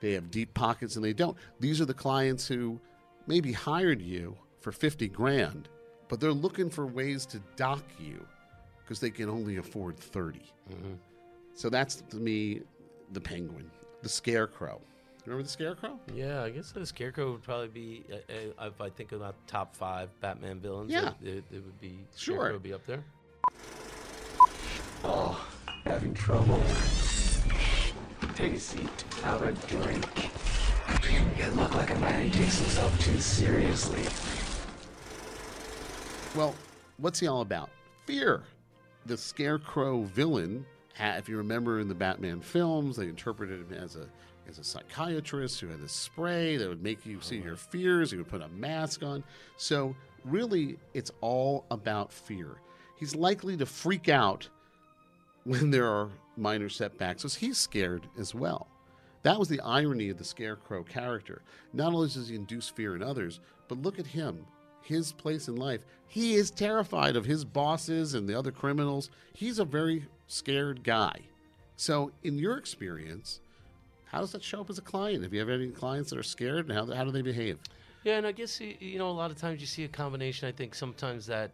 they 0.00 0.12
have 0.12 0.30
deep 0.30 0.52
pockets 0.54 0.96
and 0.96 1.04
they 1.04 1.12
don't. 1.12 1.36
These 1.60 1.80
are 1.80 1.86
the 1.86 1.94
clients 1.94 2.46
who 2.46 2.78
maybe 3.26 3.52
hired 3.52 4.00
you 4.00 4.36
for 4.60 4.72
50 4.72 5.08
grand, 5.08 5.68
but 6.08 6.20
they're 6.20 6.32
looking 6.32 6.70
for 6.70 6.86
ways 6.86 7.26
to 7.26 7.40
dock 7.56 7.84
you 7.98 8.24
because 8.82 9.00
they 9.00 9.10
can 9.10 9.28
only 9.28 9.56
afford 9.56 9.98
30. 9.98 10.40
So 11.54 11.68
that's 11.70 11.96
to 12.10 12.16
me 12.16 12.60
the 13.12 13.20
penguin, 13.20 13.70
the 14.02 14.08
scarecrow. 14.08 14.80
Remember 15.24 15.42
the 15.42 15.48
scarecrow? 15.48 15.98
Yeah, 16.14 16.44
I 16.44 16.50
guess 16.50 16.70
the 16.70 16.86
Scarecrow 16.86 17.32
would 17.32 17.42
probably 17.42 17.66
be. 17.66 18.04
Uh, 18.12 18.62
uh, 18.62 18.66
if 18.68 18.80
I 18.80 18.88
think 18.90 19.10
about 19.10 19.34
top 19.48 19.74
five 19.74 20.08
Batman 20.20 20.60
villains, 20.60 20.92
Yeah. 20.92 21.14
it, 21.20 21.28
it, 21.28 21.44
it 21.50 21.64
would 21.64 21.80
be 21.80 21.98
Sure. 22.16 22.36
Scarecrow 22.36 22.52
would 22.52 22.62
be 22.62 22.72
up 22.72 22.86
there. 22.86 23.02
Oh, 25.02 25.44
having 25.84 26.14
trouble. 26.14 26.62
Take 28.36 28.54
a 28.54 28.60
seat. 28.60 28.88
Have 29.24 29.42
a 29.42 29.50
drink. 29.66 30.30
You 31.12 31.50
look 31.56 31.74
like 31.74 31.90
a 31.90 31.98
man 31.98 32.28
who 32.28 32.38
takes 32.38 32.58
himself 32.58 32.96
too 33.00 33.18
seriously. 33.18 34.02
Well, 36.36 36.54
what's 36.98 37.18
he 37.18 37.28
all 37.28 37.40
about? 37.40 37.70
Fear. 38.04 38.42
The 39.06 39.16
scarecrow 39.16 40.02
villain, 40.02 40.66
if 41.00 41.30
you 41.30 41.38
remember 41.38 41.80
in 41.80 41.88
the 41.88 41.94
Batman 41.94 42.42
films, 42.42 42.96
they 42.96 43.04
interpreted 43.04 43.60
him 43.60 43.72
as 43.72 43.96
a 43.96 44.06
as 44.46 44.58
a 44.58 44.64
psychiatrist 44.64 45.60
who 45.60 45.68
had 45.68 45.80
this 45.80 45.92
spray 45.92 46.58
that 46.58 46.68
would 46.68 46.82
make 46.82 47.04
you 47.06 47.20
see 47.22 47.40
oh, 47.40 47.44
your 47.46 47.56
fears. 47.56 48.10
He 48.10 48.18
would 48.18 48.28
put 48.28 48.42
a 48.42 48.48
mask 48.48 49.02
on. 49.02 49.24
So 49.56 49.96
really, 50.26 50.76
it's 50.92 51.10
all 51.22 51.64
about 51.70 52.12
fear. 52.12 52.60
He's 52.98 53.14
likely 53.14 53.56
to 53.56 53.64
freak 53.64 54.10
out 54.10 54.46
when 55.44 55.70
there 55.70 55.88
are 55.88 56.10
minor 56.36 56.68
setbacks, 56.68 57.22
because 57.22 57.34
he's 57.34 57.56
scared 57.56 58.06
as 58.18 58.34
well. 58.34 58.68
That 59.22 59.38
was 59.38 59.48
the 59.48 59.60
irony 59.62 60.10
of 60.10 60.18
the 60.18 60.24
Scarecrow 60.24 60.84
character. 60.84 61.42
Not 61.72 61.94
only 61.94 62.08
does 62.08 62.28
he 62.28 62.36
induce 62.36 62.68
fear 62.68 62.94
in 62.94 63.02
others, 63.02 63.40
but 63.66 63.82
look 63.82 63.98
at 63.98 64.06
him, 64.06 64.46
his 64.86 65.12
place 65.12 65.48
in 65.48 65.56
life. 65.56 65.80
He 66.08 66.34
is 66.34 66.50
terrified 66.50 67.16
of 67.16 67.24
his 67.24 67.44
bosses 67.44 68.14
and 68.14 68.28
the 68.28 68.38
other 68.38 68.52
criminals. 68.52 69.10
He's 69.34 69.58
a 69.58 69.64
very 69.64 70.06
scared 70.28 70.84
guy. 70.84 71.20
So, 71.76 72.12
in 72.22 72.38
your 72.38 72.56
experience, 72.56 73.40
how 74.06 74.20
does 74.20 74.32
that 74.32 74.42
show 74.42 74.60
up 74.60 74.70
as 74.70 74.78
a 74.78 74.82
client? 74.82 75.24
Have 75.24 75.34
you 75.34 75.40
have 75.40 75.50
any 75.50 75.68
clients 75.68 76.10
that 76.10 76.18
are 76.18 76.22
scared, 76.22 76.68
and 76.68 76.72
how, 76.72 76.94
how 76.94 77.04
do 77.04 77.10
they 77.10 77.22
behave? 77.22 77.58
Yeah, 78.04 78.16
and 78.18 78.26
I 78.26 78.32
guess 78.32 78.60
you 78.60 78.98
know 78.98 79.10
a 79.10 79.12
lot 79.12 79.30
of 79.30 79.36
times 79.36 79.60
you 79.60 79.66
see 79.66 79.84
a 79.84 79.88
combination. 79.88 80.48
I 80.48 80.52
think 80.52 80.74
sometimes 80.74 81.26
that 81.26 81.50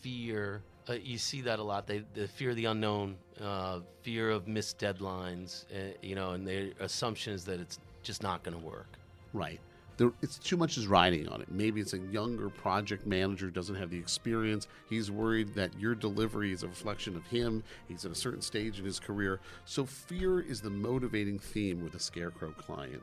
fear, 0.00 0.60
uh, 0.88 0.94
you 0.94 1.16
see 1.16 1.40
that 1.42 1.58
a 1.58 1.62
lot. 1.62 1.86
They, 1.86 2.02
the 2.14 2.26
fear 2.26 2.50
of 2.50 2.56
the 2.56 2.66
unknown, 2.66 3.16
uh, 3.40 3.80
fear 4.02 4.30
of 4.30 4.48
missed 4.48 4.78
deadlines, 4.78 5.64
uh, 5.72 5.94
you 6.02 6.16
know, 6.16 6.32
and 6.32 6.46
their 6.46 6.70
assumptions 6.80 7.44
that 7.44 7.60
it's 7.60 7.78
just 8.02 8.22
not 8.22 8.42
going 8.42 8.58
to 8.58 8.66
work. 8.66 8.88
Right. 9.32 9.60
There, 10.02 10.10
it's 10.20 10.36
too 10.36 10.56
much 10.56 10.78
is 10.78 10.88
riding 10.88 11.28
on 11.28 11.40
it. 11.42 11.48
Maybe 11.48 11.80
it's 11.80 11.92
a 11.92 11.98
younger 11.98 12.50
project 12.50 13.06
manager 13.06 13.52
doesn't 13.52 13.76
have 13.76 13.88
the 13.88 13.98
experience. 13.98 14.66
He's 14.90 15.12
worried 15.12 15.54
that 15.54 15.78
your 15.78 15.94
delivery 15.94 16.50
is 16.50 16.64
a 16.64 16.66
reflection 16.66 17.14
of 17.14 17.24
him. 17.28 17.62
He's 17.86 18.04
at 18.04 18.10
a 18.10 18.16
certain 18.16 18.40
stage 18.42 18.80
in 18.80 18.84
his 18.84 18.98
career. 18.98 19.38
So 19.64 19.84
fear 19.86 20.40
is 20.40 20.60
the 20.60 20.70
motivating 20.70 21.38
theme 21.38 21.84
with 21.84 21.94
a 21.94 22.00
scarecrow 22.00 22.50
client. 22.50 23.00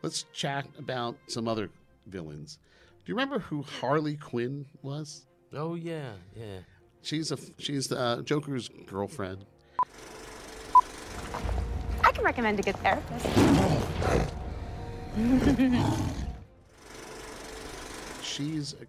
Let's 0.00 0.24
chat 0.32 0.66
about 0.78 1.18
some 1.26 1.48
other 1.48 1.68
villains. 2.06 2.58
Do 3.04 3.12
you 3.12 3.14
remember 3.14 3.40
who 3.40 3.60
Harley 3.60 4.16
Quinn 4.16 4.64
was? 4.80 5.26
Oh 5.52 5.74
yeah, 5.74 6.12
yeah. 6.34 6.60
She's 7.02 7.30
a 7.30 7.36
she's 7.58 7.92
uh, 7.92 8.22
Joker's 8.24 8.70
girlfriend. 8.86 9.44
I 12.02 12.10
can 12.10 12.24
recommend 12.24 12.58
a 12.58 12.62
good 12.62 12.76
therapist. 12.76 13.26
she's 18.38 18.74
a, 18.74 18.86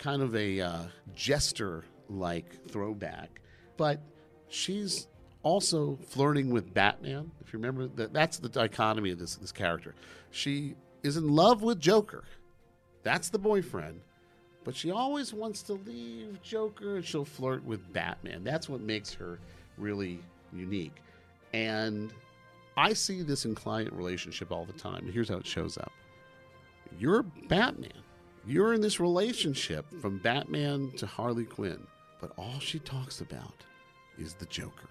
kind 0.00 0.22
of 0.22 0.34
a 0.36 0.60
uh, 0.60 0.82
jester 1.14 1.84
like 2.08 2.68
throwback, 2.68 3.40
but 3.76 4.00
she's 4.48 5.08
also 5.42 5.98
flirting 6.08 6.50
with 6.50 6.72
Batman. 6.72 7.30
If 7.40 7.52
you 7.52 7.58
remember, 7.58 7.88
that 7.96 8.12
that's 8.12 8.38
the 8.38 8.48
dichotomy 8.48 9.10
of 9.10 9.18
this 9.18 9.36
this 9.36 9.52
character. 9.52 9.94
She 10.30 10.74
is 11.02 11.16
in 11.16 11.28
love 11.28 11.62
with 11.62 11.80
Joker. 11.80 12.24
That's 13.02 13.28
the 13.28 13.38
boyfriend, 13.38 14.00
but 14.62 14.74
she 14.74 14.90
always 14.90 15.34
wants 15.34 15.62
to 15.64 15.74
leave 15.74 16.40
Joker 16.42 16.96
and 16.96 17.04
she'll 17.04 17.24
flirt 17.24 17.64
with 17.64 17.92
Batman. 17.92 18.44
That's 18.44 18.68
what 18.68 18.80
makes 18.80 19.12
her 19.14 19.38
really 19.76 20.20
unique. 20.52 20.96
And 21.52 22.12
I 22.76 22.94
see 22.94 23.22
this 23.22 23.44
in 23.44 23.54
client 23.54 23.92
relationship 23.92 24.50
all 24.50 24.64
the 24.64 24.72
time. 24.72 25.10
Here's 25.12 25.28
how 25.28 25.36
it 25.36 25.46
shows 25.46 25.76
up. 25.76 25.92
You're 26.98 27.22
Batman. 27.22 28.03
You're 28.46 28.74
in 28.74 28.80
this 28.80 29.00
relationship 29.00 29.86
from 30.00 30.18
Batman 30.18 30.92
to 30.96 31.06
Harley 31.06 31.44
Quinn, 31.44 31.86
but 32.20 32.32
all 32.36 32.58
she 32.60 32.78
talks 32.78 33.20
about 33.20 33.64
is 34.18 34.34
the 34.34 34.46
Joker. 34.46 34.88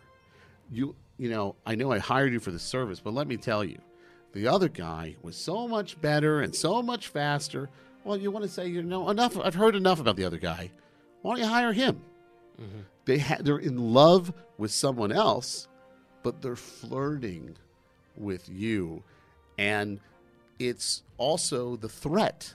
You 0.72 0.96
you 1.18 1.30
know, 1.30 1.56
I 1.66 1.76
know 1.76 1.92
I 1.92 2.00
hired 2.00 2.34
you 2.34 2.40
for 2.40 2.52
the 2.52 2.60
service, 2.60 3.00
but 3.00 3.14
let 3.14 3.28
me 3.28 3.38
tell 3.38 3.64
you, 3.64 3.78
the 4.34 4.48
other 4.48 4.68
guy 4.68 5.16
was 5.22 5.36
so 5.36 5.68
much 5.68 6.02
better 6.02 6.42
and 6.42 6.56
so 6.56 6.82
much 6.82 7.10
faster. 7.10 7.70
Well, 8.04 8.18
you 8.18 8.32
want 8.32 8.44
to 8.44 8.50
say, 8.52 8.68
you 8.68 8.82
know, 8.82 9.10
enough. 9.10 9.38
I've 9.38 9.54
heard 9.54 9.76
enough 9.76 10.00
about 10.00 10.16
the 10.16 10.26
other 10.26 10.40
guy. 10.40 10.72
Why 11.22 11.36
don't 11.36 11.44
you 11.44 11.50
hire 11.50 11.74
him? 11.74 12.02
Mm-hmm. 12.60 12.80
They 13.06 13.20
ha- 13.20 13.38
they're 13.40 13.60
in 13.60 13.94
love 13.94 14.34
with 14.58 14.72
someone 14.72 15.12
else, 15.12 15.68
but 16.24 16.42
they're 16.42 16.56
flirting 16.56 17.56
with 18.18 18.50
you, 18.50 19.04
and 19.58 20.00
it's 20.60 21.04
also 21.18 21.76
the 21.76 21.90
threat. 21.90 22.54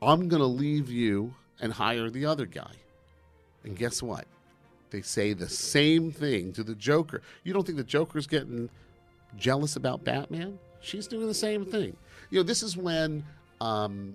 I'm 0.00 0.28
going 0.28 0.40
to 0.40 0.46
leave 0.46 0.90
you 0.90 1.34
and 1.60 1.72
hire 1.72 2.10
the 2.10 2.26
other 2.26 2.46
guy. 2.46 2.72
And 3.64 3.76
guess 3.76 4.02
what? 4.02 4.26
They 4.90 5.02
say 5.02 5.32
the 5.32 5.48
same 5.48 6.12
thing 6.12 6.52
to 6.52 6.62
the 6.62 6.74
Joker. 6.74 7.22
You 7.44 7.52
don't 7.52 7.66
think 7.66 7.78
the 7.78 7.84
Joker's 7.84 8.26
getting 8.26 8.70
jealous 9.36 9.76
about 9.76 10.04
Batman? 10.04 10.58
She's 10.80 11.06
doing 11.06 11.26
the 11.26 11.34
same 11.34 11.64
thing. 11.64 11.96
You 12.30 12.38
know, 12.38 12.42
this 12.42 12.62
is 12.62 12.76
when 12.76 13.24
um, 13.60 14.14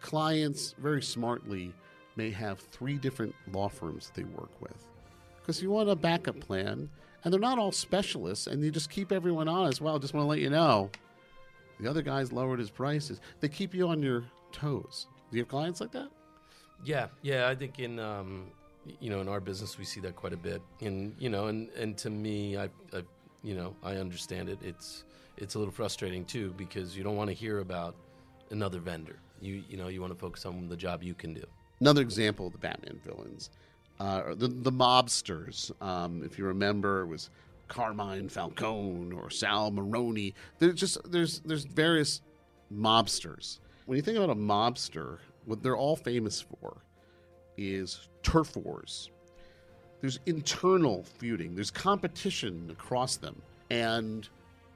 clients 0.00 0.74
very 0.78 1.02
smartly 1.02 1.72
may 2.16 2.30
have 2.30 2.60
three 2.60 2.96
different 2.96 3.34
law 3.52 3.68
firms 3.68 4.06
that 4.06 4.14
they 4.14 4.24
work 4.24 4.50
with 4.60 4.86
because 5.40 5.60
you 5.62 5.70
want 5.70 5.88
a 5.88 5.96
backup 5.96 6.38
plan, 6.40 6.88
and 7.24 7.32
they're 7.32 7.40
not 7.40 7.58
all 7.58 7.72
specialists, 7.72 8.46
and 8.46 8.62
you 8.62 8.70
just 8.70 8.90
keep 8.90 9.10
everyone 9.10 9.48
honest. 9.48 9.80
Well, 9.80 9.98
just 9.98 10.14
want 10.14 10.24
to 10.24 10.28
let 10.28 10.38
you 10.38 10.50
know, 10.50 10.90
the 11.80 11.90
other 11.90 12.02
guy's 12.02 12.32
lowered 12.32 12.60
his 12.60 12.70
prices. 12.70 13.20
They 13.40 13.48
keep 13.48 13.74
you 13.74 13.88
on 13.88 14.02
your 14.02 14.24
toes. 14.52 15.06
Do 15.30 15.36
you 15.36 15.42
have 15.42 15.48
clients 15.48 15.80
like 15.80 15.92
that? 15.92 16.08
Yeah, 16.84 17.08
yeah. 17.22 17.48
I 17.48 17.54
think 17.54 17.78
in 17.78 17.98
um, 17.98 18.46
you 19.00 19.10
know 19.10 19.20
in 19.20 19.28
our 19.28 19.40
business 19.40 19.78
we 19.78 19.84
see 19.84 20.00
that 20.00 20.16
quite 20.16 20.32
a 20.32 20.36
bit. 20.36 20.62
And 20.80 21.14
you 21.18 21.30
know, 21.30 21.46
and 21.46 21.70
and 21.70 21.96
to 21.98 22.10
me, 22.10 22.56
I, 22.56 22.64
I 22.92 23.02
you 23.42 23.54
know 23.54 23.74
I 23.82 23.96
understand 23.96 24.48
it. 24.48 24.58
It's 24.62 25.04
it's 25.36 25.54
a 25.54 25.58
little 25.58 25.72
frustrating 25.72 26.24
too 26.24 26.54
because 26.56 26.96
you 26.96 27.02
don't 27.02 27.16
want 27.16 27.28
to 27.28 27.34
hear 27.34 27.60
about 27.60 27.96
another 28.50 28.80
vendor. 28.80 29.18
You 29.40 29.62
you 29.68 29.76
know 29.76 29.88
you 29.88 30.00
want 30.00 30.12
to 30.12 30.18
focus 30.18 30.44
on 30.44 30.68
the 30.68 30.76
job 30.76 31.02
you 31.02 31.14
can 31.14 31.34
do. 31.34 31.44
Another 31.80 32.02
example 32.02 32.46
of 32.46 32.52
the 32.52 32.58
Batman 32.58 33.00
villains, 33.04 33.50
uh, 33.98 34.34
the 34.34 34.48
the 34.48 34.72
mobsters. 34.72 35.70
Um, 35.82 36.22
if 36.24 36.38
you 36.38 36.44
remember, 36.44 37.02
it 37.02 37.06
was 37.06 37.30
Carmine 37.68 38.28
Falcone 38.28 39.12
or 39.14 39.30
Sal 39.30 39.70
Maroni. 39.70 40.34
There's 40.58 40.74
just 40.74 41.10
there's 41.10 41.40
there's 41.40 41.64
various 41.64 42.20
mobsters. 42.72 43.58
When 43.86 43.96
you 43.96 44.02
think 44.02 44.16
about 44.16 44.30
a 44.30 44.34
mobster, 44.34 45.18
what 45.44 45.62
they're 45.62 45.76
all 45.76 45.96
famous 45.96 46.40
for 46.40 46.76
is 47.56 48.08
turf 48.22 48.56
wars. 48.56 49.10
There's 50.00 50.20
internal 50.26 51.04
feuding. 51.18 51.54
There's 51.54 51.70
competition 51.70 52.68
across 52.70 53.16
them, 53.16 53.40
and 53.70 54.28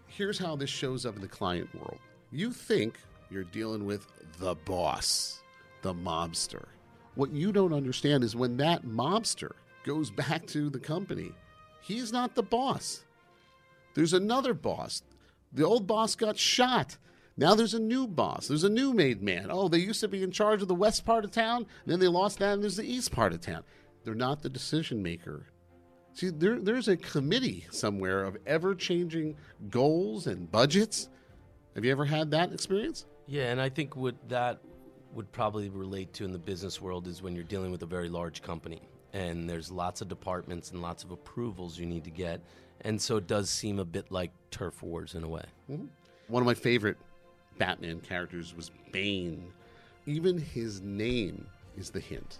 here's 0.06 0.38
how 0.38 0.56
this 0.56 0.70
shows 0.70 1.06
up 1.06 1.16
in 1.16 1.20
the 1.20 1.28
client 1.28 1.72
world. 1.74 1.98
You 2.32 2.50
think 2.50 2.98
you're 3.30 3.44
dealing 3.44 3.84
with 3.84 4.06
the 4.38 4.54
boss, 4.54 5.42
the 5.82 5.94
mobster. 5.94 6.66
What 7.14 7.32
you 7.32 7.52
don't 7.52 7.72
understand 7.72 8.24
is 8.24 8.36
when 8.36 8.56
that 8.58 8.84
mobster 8.84 9.52
goes 9.84 10.10
back 10.10 10.46
to 10.48 10.68
the 10.68 10.78
company, 10.78 11.32
he's 11.80 12.12
not 12.12 12.34
the 12.34 12.42
boss. 12.42 13.04
There's 13.94 14.12
another 14.12 14.52
boss. 14.52 15.02
The 15.52 15.64
old 15.64 15.86
boss 15.86 16.14
got 16.14 16.36
shot. 16.36 16.98
Now 17.36 17.54
there's 17.54 17.74
a 17.74 17.80
new 17.80 18.06
boss. 18.06 18.48
There's 18.48 18.64
a 18.64 18.68
new 18.68 18.94
made 18.94 19.22
man. 19.22 19.48
Oh, 19.50 19.68
they 19.68 19.78
used 19.78 20.00
to 20.00 20.08
be 20.08 20.22
in 20.22 20.30
charge 20.30 20.62
of 20.62 20.68
the 20.68 20.74
west 20.74 21.04
part 21.04 21.24
of 21.24 21.30
town, 21.30 21.66
then 21.84 22.00
they 22.00 22.08
lost 22.08 22.38
that, 22.38 22.54
and 22.54 22.62
there's 22.62 22.76
the 22.76 22.90
east 22.90 23.12
part 23.12 23.32
of 23.32 23.40
town. 23.40 23.62
They're 24.04 24.14
not 24.14 24.42
the 24.42 24.48
decision 24.48 25.02
maker. 25.02 25.46
See, 26.14 26.30
there, 26.30 26.58
there's 26.58 26.88
a 26.88 26.96
committee 26.96 27.66
somewhere 27.70 28.24
of 28.24 28.38
ever 28.46 28.74
changing 28.74 29.36
goals 29.68 30.26
and 30.26 30.50
budgets. 30.50 31.10
Have 31.74 31.84
you 31.84 31.92
ever 31.92 32.06
had 32.06 32.30
that 32.30 32.52
experience? 32.52 33.04
Yeah, 33.26 33.50
and 33.50 33.60
I 33.60 33.68
think 33.68 33.96
what 33.96 34.14
that 34.28 34.60
would 35.12 35.30
probably 35.32 35.68
relate 35.68 36.14
to 36.14 36.24
in 36.24 36.32
the 36.32 36.38
business 36.38 36.80
world 36.80 37.06
is 37.06 37.20
when 37.20 37.34
you're 37.34 37.44
dealing 37.44 37.70
with 37.70 37.82
a 37.82 37.86
very 37.86 38.08
large 38.08 38.40
company 38.40 38.80
and 39.12 39.48
there's 39.48 39.70
lots 39.70 40.00
of 40.00 40.08
departments 40.08 40.70
and 40.70 40.80
lots 40.80 41.02
of 41.02 41.10
approvals 41.10 41.78
you 41.78 41.86
need 41.86 42.04
to 42.04 42.10
get. 42.10 42.40
And 42.82 43.00
so 43.00 43.16
it 43.16 43.26
does 43.26 43.50
seem 43.50 43.78
a 43.78 43.84
bit 43.84 44.10
like 44.10 44.30
turf 44.50 44.82
wars 44.82 45.14
in 45.14 45.24
a 45.24 45.28
way. 45.28 45.44
Mm-hmm. 45.70 45.86
One 46.28 46.42
of 46.42 46.46
my 46.46 46.54
favorite 46.54 46.98
Batman 47.58 48.00
characters 48.00 48.54
was 48.54 48.70
Bane. 48.92 49.52
Even 50.06 50.38
his 50.38 50.80
name 50.80 51.46
is 51.76 51.90
the 51.90 52.00
hint. 52.00 52.38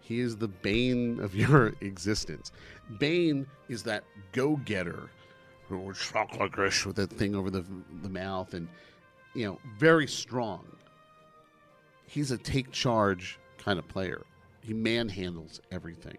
He 0.00 0.20
is 0.20 0.36
the 0.36 0.48
bane 0.48 1.20
of 1.20 1.34
your 1.34 1.68
existence. 1.80 2.50
Bane 2.98 3.46
is 3.68 3.82
that 3.84 4.04
go 4.32 4.56
getter 4.56 5.08
who 5.68 5.78
would 5.78 5.96
talk 5.96 6.36
like 6.36 6.56
this 6.56 6.84
with 6.84 6.96
that 6.96 7.10
thing 7.10 7.36
over 7.36 7.48
the, 7.48 7.64
the 8.02 8.08
mouth 8.08 8.54
and, 8.54 8.66
you 9.34 9.46
know, 9.46 9.58
very 9.78 10.08
strong. 10.08 10.66
He's 12.06 12.32
a 12.32 12.38
take 12.38 12.72
charge 12.72 13.38
kind 13.56 13.78
of 13.78 13.86
player. 13.86 14.22
He 14.62 14.74
manhandles 14.74 15.60
everything. 15.70 16.18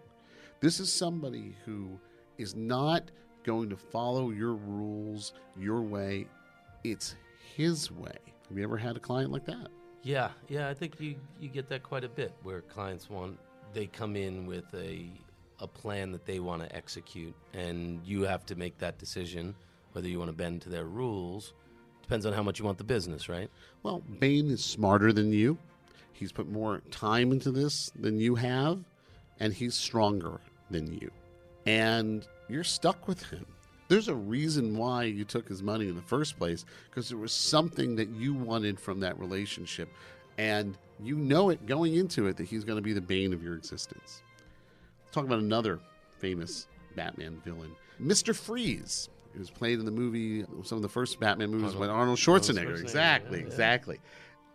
This 0.60 0.80
is 0.80 0.90
somebody 0.90 1.54
who 1.66 1.98
is 2.38 2.56
not 2.56 3.10
going 3.44 3.68
to 3.68 3.76
follow 3.76 4.30
your 4.30 4.54
rules 4.54 5.34
your 5.58 5.82
way. 5.82 6.26
It's 6.82 7.16
his 7.56 7.90
way. 7.90 8.16
Have 8.48 8.58
you 8.58 8.64
ever 8.64 8.76
had 8.76 8.96
a 8.96 9.00
client 9.00 9.30
like 9.30 9.44
that? 9.46 9.68
Yeah, 10.02 10.30
yeah, 10.48 10.68
I 10.68 10.74
think 10.74 11.00
you, 11.00 11.16
you 11.40 11.48
get 11.48 11.68
that 11.68 11.82
quite 11.82 12.04
a 12.04 12.08
bit 12.08 12.32
where 12.42 12.60
clients 12.62 13.08
want 13.08 13.38
they 13.72 13.86
come 13.86 14.16
in 14.16 14.46
with 14.46 14.64
a 14.74 15.10
a 15.60 15.66
plan 15.66 16.10
that 16.12 16.26
they 16.26 16.40
want 16.40 16.60
to 16.60 16.76
execute 16.76 17.34
and 17.54 18.00
you 18.04 18.22
have 18.22 18.44
to 18.44 18.56
make 18.56 18.76
that 18.78 18.98
decision 18.98 19.54
whether 19.92 20.08
you 20.08 20.18
want 20.18 20.28
to 20.28 20.36
bend 20.36 20.62
to 20.62 20.68
their 20.68 20.86
rules. 20.86 21.52
Depends 22.02 22.26
on 22.26 22.32
how 22.32 22.42
much 22.42 22.58
you 22.58 22.64
want 22.64 22.78
the 22.78 22.84
business, 22.84 23.28
right? 23.28 23.48
Well, 23.82 24.02
Bane 24.18 24.50
is 24.50 24.64
smarter 24.64 25.12
than 25.12 25.32
you. 25.32 25.56
He's 26.12 26.32
put 26.32 26.50
more 26.50 26.82
time 26.90 27.32
into 27.32 27.50
this 27.50 27.90
than 27.98 28.18
you 28.18 28.34
have, 28.34 28.84
and 29.40 29.52
he's 29.52 29.74
stronger 29.74 30.40
than 30.70 30.92
you. 30.92 31.10
And 31.66 32.26
you're 32.48 32.64
stuck 32.64 33.06
with 33.06 33.22
him. 33.24 33.46
There's 33.92 34.08
a 34.08 34.14
reason 34.14 34.74
why 34.78 35.04
you 35.04 35.22
took 35.22 35.46
his 35.46 35.62
money 35.62 35.86
in 35.86 35.94
the 35.94 36.00
first 36.00 36.38
place 36.38 36.64
because 36.88 37.10
there 37.10 37.18
was 37.18 37.30
something 37.30 37.94
that 37.96 38.08
you 38.08 38.32
wanted 38.32 38.80
from 38.80 39.00
that 39.00 39.18
relationship. 39.18 39.90
And 40.38 40.78
you 40.98 41.14
know 41.14 41.50
it 41.50 41.66
going 41.66 41.96
into 41.96 42.26
it 42.26 42.38
that 42.38 42.44
he's 42.44 42.64
going 42.64 42.76
to 42.76 42.82
be 42.82 42.94
the 42.94 43.02
bane 43.02 43.34
of 43.34 43.42
your 43.42 43.54
existence. 43.54 44.22
Let's 45.04 45.14
talk 45.14 45.26
about 45.26 45.40
another 45.40 45.78
famous 46.18 46.68
Batman 46.96 47.42
villain, 47.44 47.70
Mr. 48.00 48.34
Freeze. 48.34 49.10
He 49.34 49.38
was 49.38 49.50
played 49.50 49.78
in 49.78 49.84
the 49.84 49.90
movie, 49.90 50.46
some 50.64 50.76
of 50.76 50.82
the 50.82 50.88
first 50.88 51.20
Batman 51.20 51.50
movies 51.50 51.74
with 51.76 51.90
Arnold 51.90 52.16
Schwarzenegger. 52.16 52.78
Schwarzenegger, 52.78 52.80
Exactly, 52.80 53.38
yeah, 53.40 53.44
yeah. 53.44 53.50
exactly. 53.50 54.00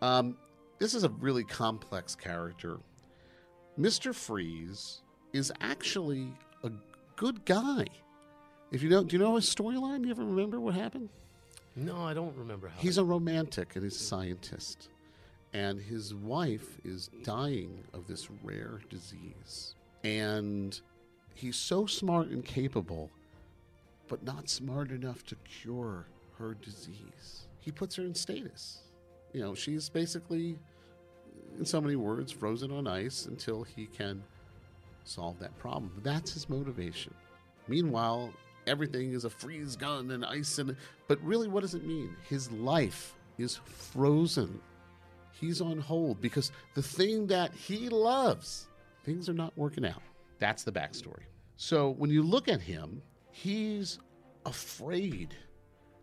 Um, 0.01 0.35
this 0.79 0.95
is 0.95 1.03
a 1.03 1.09
really 1.09 1.43
complex 1.43 2.15
character. 2.15 2.79
Mr. 3.79 4.15
Freeze 4.15 5.03
is 5.31 5.53
actually 5.61 6.33
a 6.63 6.71
good 7.15 7.45
guy. 7.45 7.85
If 8.71 8.83
you 8.83 8.89
don't, 8.89 9.07
do 9.07 9.15
you 9.15 9.23
know 9.23 9.35
his 9.35 9.45
storyline? 9.53 10.01
Do 10.01 10.05
you 10.05 10.11
ever 10.11 10.25
remember 10.25 10.59
what 10.59 10.73
happened? 10.73 11.09
No, 11.75 12.03
I 12.03 12.13
don't 12.13 12.35
remember 12.35 12.67
how. 12.67 12.79
He's 12.79 12.97
a 12.97 13.03
romantic 13.03 13.75
and 13.75 13.83
he's 13.83 13.95
a 13.95 14.03
scientist. 14.03 14.89
And 15.53 15.79
his 15.79 16.13
wife 16.13 16.77
is 16.83 17.09
dying 17.23 17.83
of 17.93 18.07
this 18.07 18.27
rare 18.43 18.81
disease. 18.89 19.75
And 20.03 20.79
he's 21.33 21.55
so 21.55 21.85
smart 21.85 22.27
and 22.27 22.43
capable, 22.43 23.09
but 24.07 24.23
not 24.23 24.49
smart 24.49 24.91
enough 24.91 25.23
to 25.27 25.35
cure 25.45 26.05
her 26.37 26.55
disease. 26.55 27.47
He 27.59 27.71
puts 27.71 27.95
her 27.95 28.03
in 28.03 28.13
stasis. 28.13 28.79
You 29.33 29.41
know, 29.41 29.55
she's 29.55 29.87
basically, 29.87 30.57
in 31.57 31.65
so 31.65 31.79
many 31.79 31.95
words, 31.95 32.31
frozen 32.31 32.71
on 32.71 32.87
ice 32.87 33.27
until 33.27 33.63
he 33.63 33.85
can 33.85 34.23
solve 35.05 35.39
that 35.39 35.57
problem. 35.57 35.91
That's 36.03 36.33
his 36.33 36.49
motivation. 36.49 37.13
Meanwhile, 37.67 38.31
everything 38.67 39.13
is 39.13 39.25
a 39.25 39.29
freeze 39.29 39.75
gun 39.75 40.11
and 40.11 40.23
ice 40.25 40.57
and 40.59 40.75
but 41.07 41.21
really 41.23 41.47
what 41.47 41.61
does 41.61 41.73
it 41.73 41.83
mean? 41.85 42.15
His 42.29 42.51
life 42.51 43.15
is 43.37 43.55
frozen. 43.65 44.59
He's 45.31 45.61
on 45.61 45.79
hold 45.79 46.19
because 46.21 46.51
the 46.73 46.81
thing 46.81 47.27
that 47.27 47.53
he 47.53 47.89
loves, 47.89 48.67
things 49.03 49.29
are 49.29 49.33
not 49.33 49.55
working 49.57 49.85
out. 49.85 50.01
That's 50.39 50.63
the 50.63 50.71
backstory. 50.71 51.23
So 51.55 51.91
when 51.91 52.09
you 52.09 52.23
look 52.23 52.47
at 52.47 52.61
him, 52.61 53.01
he's 53.31 53.99
afraid 54.45 55.35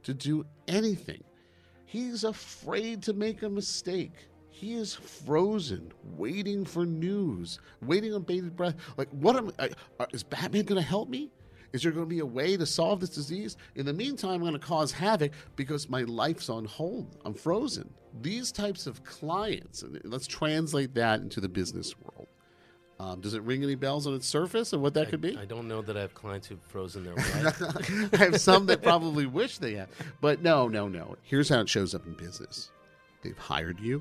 to 0.05 0.15
do 0.15 0.45
anything. 0.69 1.23
He's 1.87 2.25
afraid 2.25 3.03
to 3.05 3.13
make 3.13 3.43
a 3.43 3.49
mistake. 3.49 4.13
He 4.51 4.75
is 4.75 4.95
frozen, 4.95 5.93
waiting 6.17 6.65
for 6.65 6.87
news, 6.87 7.59
waiting 7.83 8.15
on 8.15 8.23
bated 8.23 8.55
breath. 8.55 8.77
Like, 8.97 9.09
what 9.11 9.35
am 9.37 9.51
I? 9.59 9.71
uh, 9.99 10.07
Is 10.13 10.23
Batman 10.23 10.65
going 10.65 10.81
to 10.81 10.87
help 10.87 11.09
me? 11.09 11.31
Is 11.75 11.83
there 11.83 11.91
going 11.91 12.07
to 12.07 12.09
be 12.09 12.21
a 12.21 12.27
way 12.27 12.57
to 12.57 12.65
solve 12.65 13.01
this 13.01 13.11
disease? 13.11 13.57
In 13.75 13.85
the 13.85 13.93
meantime, 13.93 14.35
I'm 14.35 14.41
going 14.43 14.53
to 14.53 14.61
cause 14.61 14.93
havoc 14.93 15.33
because 15.57 15.91
my 15.91 16.03
life's 16.03 16.49
on 16.49 16.67
hold. 16.67 17.17
I'm 17.25 17.35
frozen. 17.35 17.93
These 18.23 18.53
types 18.53 18.87
of 18.87 19.03
clients, 19.03 19.83
and 19.83 20.01
let's 20.05 20.29
translate 20.29 20.95
that 20.95 21.21
into 21.21 21.41
the 21.41 21.49
business 21.49 21.99
world. 21.99 22.29
Um, 23.01 23.21
does 23.21 23.35
it 23.35 23.43
ring 23.43 23.65
any 23.65 23.75
bells 23.75 24.07
on 24.07 24.15
its 24.15 24.29
surface 24.29 24.73
of 24.73 24.83
what 24.83 24.95
that 24.95 25.09
could 25.09 25.21
be? 25.21 25.37
I 25.37 25.47
don't 25.47 25.67
know 25.67 25.83
that 25.83 25.97
I 25.97 26.01
have 26.03 26.15
clients 26.15 26.47
who've 26.47 26.63
frozen 26.63 27.03
their 27.03 27.15
life. 27.17 28.15
I 28.15 28.17
have 28.19 28.41
some 28.41 28.67
that 28.67 28.81
probably 28.81 29.27
wish 29.27 29.59
they 29.59 29.75
had. 29.75 29.89
But 30.21 30.43
no, 30.43 30.69
no, 30.69 30.87
no. 30.87 31.17
Here's 31.25 31.49
how 31.49 31.59
it 31.59 31.69
shows 31.69 31.93
up 31.93 32.07
in 32.07 32.15
business 32.15 32.71
they've 33.23 33.37
hired 33.37 33.81
you, 33.81 34.01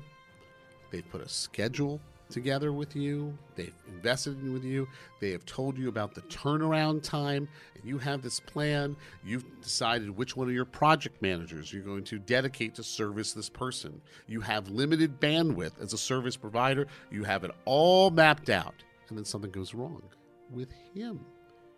they've 0.92 1.10
put 1.10 1.22
a 1.22 1.28
schedule 1.28 2.00
together 2.34 2.72
with 2.72 2.94
you, 2.94 3.36
they've 3.54 3.74
invested 3.88 4.38
in 4.42 4.52
with 4.52 4.64
you, 4.64 4.86
they 5.20 5.30
have 5.30 5.46
told 5.46 5.78
you 5.78 5.88
about 5.88 6.14
the 6.14 6.20
turnaround 6.22 7.02
time, 7.02 7.48
and 7.74 7.84
you 7.84 7.96
have 7.96 8.20
this 8.20 8.40
plan. 8.40 8.94
You've 9.24 9.44
decided 9.62 10.10
which 10.10 10.36
one 10.36 10.48
of 10.48 10.54
your 10.54 10.66
project 10.66 11.22
managers 11.22 11.72
you're 11.72 11.82
going 11.82 12.04
to 12.04 12.18
dedicate 12.18 12.74
to 12.74 12.82
service 12.82 13.32
this 13.32 13.48
person. 13.48 14.00
You 14.26 14.42
have 14.42 14.68
limited 14.68 15.20
bandwidth 15.20 15.80
as 15.80 15.92
a 15.92 15.98
service 15.98 16.36
provider, 16.36 16.86
you 17.10 17.24
have 17.24 17.44
it 17.44 17.52
all 17.64 18.10
mapped 18.10 18.50
out, 18.50 18.74
and 19.08 19.16
then 19.16 19.24
something 19.24 19.50
goes 19.50 19.72
wrong 19.72 20.02
with 20.50 20.70
him 20.94 21.20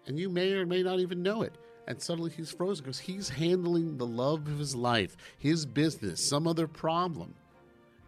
and 0.06 0.18
you 0.18 0.28
may 0.28 0.52
or 0.52 0.66
may 0.66 0.82
not 0.82 1.00
even 1.00 1.22
know 1.22 1.42
it. 1.42 1.54
And 1.88 2.00
suddenly 2.00 2.30
he's 2.30 2.50
frozen 2.50 2.84
because 2.84 2.98
he's 2.98 3.28
handling 3.28 3.96
the 3.96 4.06
love 4.06 4.46
of 4.48 4.58
his 4.58 4.74
life, 4.74 5.16
his 5.38 5.64
business, 5.64 6.26
some 6.26 6.46
other 6.46 6.66
problem. 6.66 7.34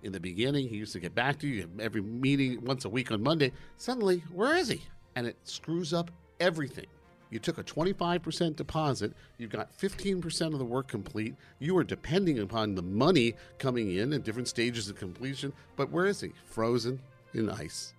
In 0.02 0.12
the 0.12 0.20
beginning, 0.20 0.68
he 0.68 0.76
used 0.76 0.92
to 0.92 1.00
get 1.00 1.14
back 1.14 1.38
to 1.40 1.48
you 1.48 1.68
every 1.80 2.00
meeting 2.00 2.64
once 2.64 2.84
a 2.84 2.88
week 2.88 3.10
on 3.10 3.22
Monday. 3.22 3.52
Suddenly, 3.76 4.22
where 4.32 4.56
is 4.56 4.68
he? 4.68 4.82
And 5.16 5.26
it 5.26 5.36
screws 5.44 5.92
up 5.92 6.10
everything. 6.38 6.86
You 7.30 7.38
took 7.38 7.58
a 7.58 7.64
25% 7.64 8.56
deposit, 8.56 9.12
you've 9.36 9.50
got 9.50 9.76
15% 9.76 10.52
of 10.52 10.58
the 10.58 10.64
work 10.64 10.88
complete. 10.88 11.34
You 11.58 11.76
are 11.76 11.84
depending 11.84 12.38
upon 12.38 12.74
the 12.74 12.82
money 12.82 13.34
coming 13.58 13.92
in 13.96 14.12
at 14.14 14.24
different 14.24 14.48
stages 14.48 14.88
of 14.88 14.96
completion. 14.96 15.52
But 15.76 15.90
where 15.90 16.06
is 16.06 16.20
he? 16.20 16.32
Frozen 16.46 17.00
in 17.34 17.50
ice, 17.50 17.92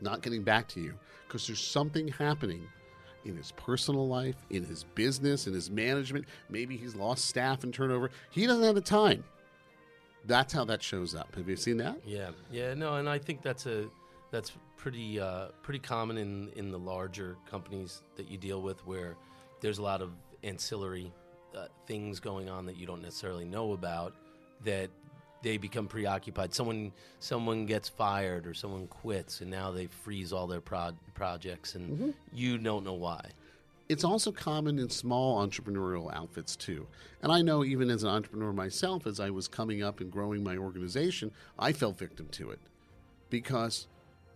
not 0.00 0.22
getting 0.22 0.42
back 0.42 0.66
to 0.68 0.80
you 0.80 0.94
because 1.26 1.46
there's 1.46 1.60
something 1.60 2.08
happening 2.08 2.66
in 3.24 3.36
his 3.36 3.52
personal 3.52 4.06
life, 4.08 4.36
in 4.50 4.64
his 4.64 4.84
business, 4.94 5.46
in 5.46 5.54
his 5.54 5.70
management. 5.70 6.26
Maybe 6.50 6.76
he's 6.76 6.94
lost 6.94 7.26
staff 7.26 7.64
and 7.64 7.72
turnover. 7.72 8.10
He 8.30 8.46
doesn't 8.46 8.64
have 8.64 8.74
the 8.74 8.80
time. 8.80 9.24
That's 10.26 10.52
how 10.52 10.64
that 10.66 10.82
shows 10.82 11.14
up. 11.14 11.34
Have 11.36 11.48
you 11.48 11.56
seen 11.56 11.76
that? 11.78 11.98
Yeah, 12.04 12.30
yeah, 12.50 12.74
no, 12.74 12.94
and 12.96 13.08
I 13.08 13.18
think 13.18 13.42
that's 13.42 13.66
a 13.66 13.86
that's 14.30 14.52
pretty 14.76 15.20
uh, 15.20 15.48
pretty 15.62 15.80
common 15.80 16.18
in 16.18 16.50
in 16.56 16.70
the 16.70 16.78
larger 16.78 17.36
companies 17.50 18.02
that 18.16 18.30
you 18.30 18.38
deal 18.38 18.62
with, 18.62 18.84
where 18.86 19.16
there's 19.60 19.78
a 19.78 19.82
lot 19.82 20.02
of 20.02 20.10
ancillary 20.42 21.12
uh, 21.56 21.66
things 21.86 22.20
going 22.20 22.48
on 22.48 22.66
that 22.66 22.76
you 22.76 22.86
don't 22.86 23.02
necessarily 23.02 23.44
know 23.44 23.72
about 23.72 24.14
that 24.64 24.90
they 25.42 25.58
become 25.58 25.86
preoccupied. 25.86 26.54
Someone 26.54 26.92
someone 27.20 27.66
gets 27.66 27.88
fired 27.88 28.46
or 28.46 28.54
someone 28.54 28.86
quits, 28.86 29.40
and 29.42 29.50
now 29.50 29.70
they 29.70 29.86
freeze 29.86 30.32
all 30.32 30.46
their 30.46 30.62
prod, 30.62 30.96
projects, 31.14 31.74
and 31.74 32.14
you 32.32 32.58
don't 32.58 32.84
know 32.84 32.94
why. 32.94 33.30
It's 33.88 34.04
also 34.04 34.32
common 34.32 34.78
in 34.78 34.88
small 34.88 35.46
entrepreneurial 35.46 36.14
outfits 36.14 36.56
too. 36.56 36.86
And 37.22 37.30
I 37.30 37.42
know 37.42 37.64
even 37.64 37.90
as 37.90 38.02
an 38.02 38.10
entrepreneur 38.10 38.52
myself, 38.52 39.06
as 39.06 39.20
I 39.20 39.30
was 39.30 39.46
coming 39.46 39.82
up 39.82 40.00
and 40.00 40.10
growing 40.10 40.42
my 40.42 40.56
organization, 40.56 41.30
I 41.58 41.72
fell 41.72 41.92
victim 41.92 42.28
to 42.32 42.50
it 42.50 42.60
because 43.28 43.86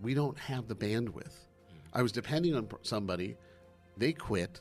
we 0.03 0.13
don't 0.13 0.39
have 0.39 0.69
the 0.69 0.75
bandwidth. 0.75 1.15
Mm-hmm. 1.15 1.95
I 1.95 2.03
was 2.03 2.13
depending 2.13 2.55
on 2.55 2.69
somebody, 2.83 3.37
they 3.97 4.13
quit, 4.13 4.61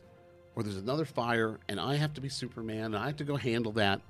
or 0.56 0.64
there's 0.64 0.78
another 0.78 1.06
fire, 1.06 1.60
and 1.68 1.80
I 1.80 1.96
have 1.96 2.14
to 2.14 2.22
be 2.22 2.30
Superman, 2.30 2.86
and 2.86 2.98
I 2.98 3.08
have 3.08 3.18
to 3.18 3.24
go 3.24 3.36
handle 3.36 3.74
that. 3.74 4.02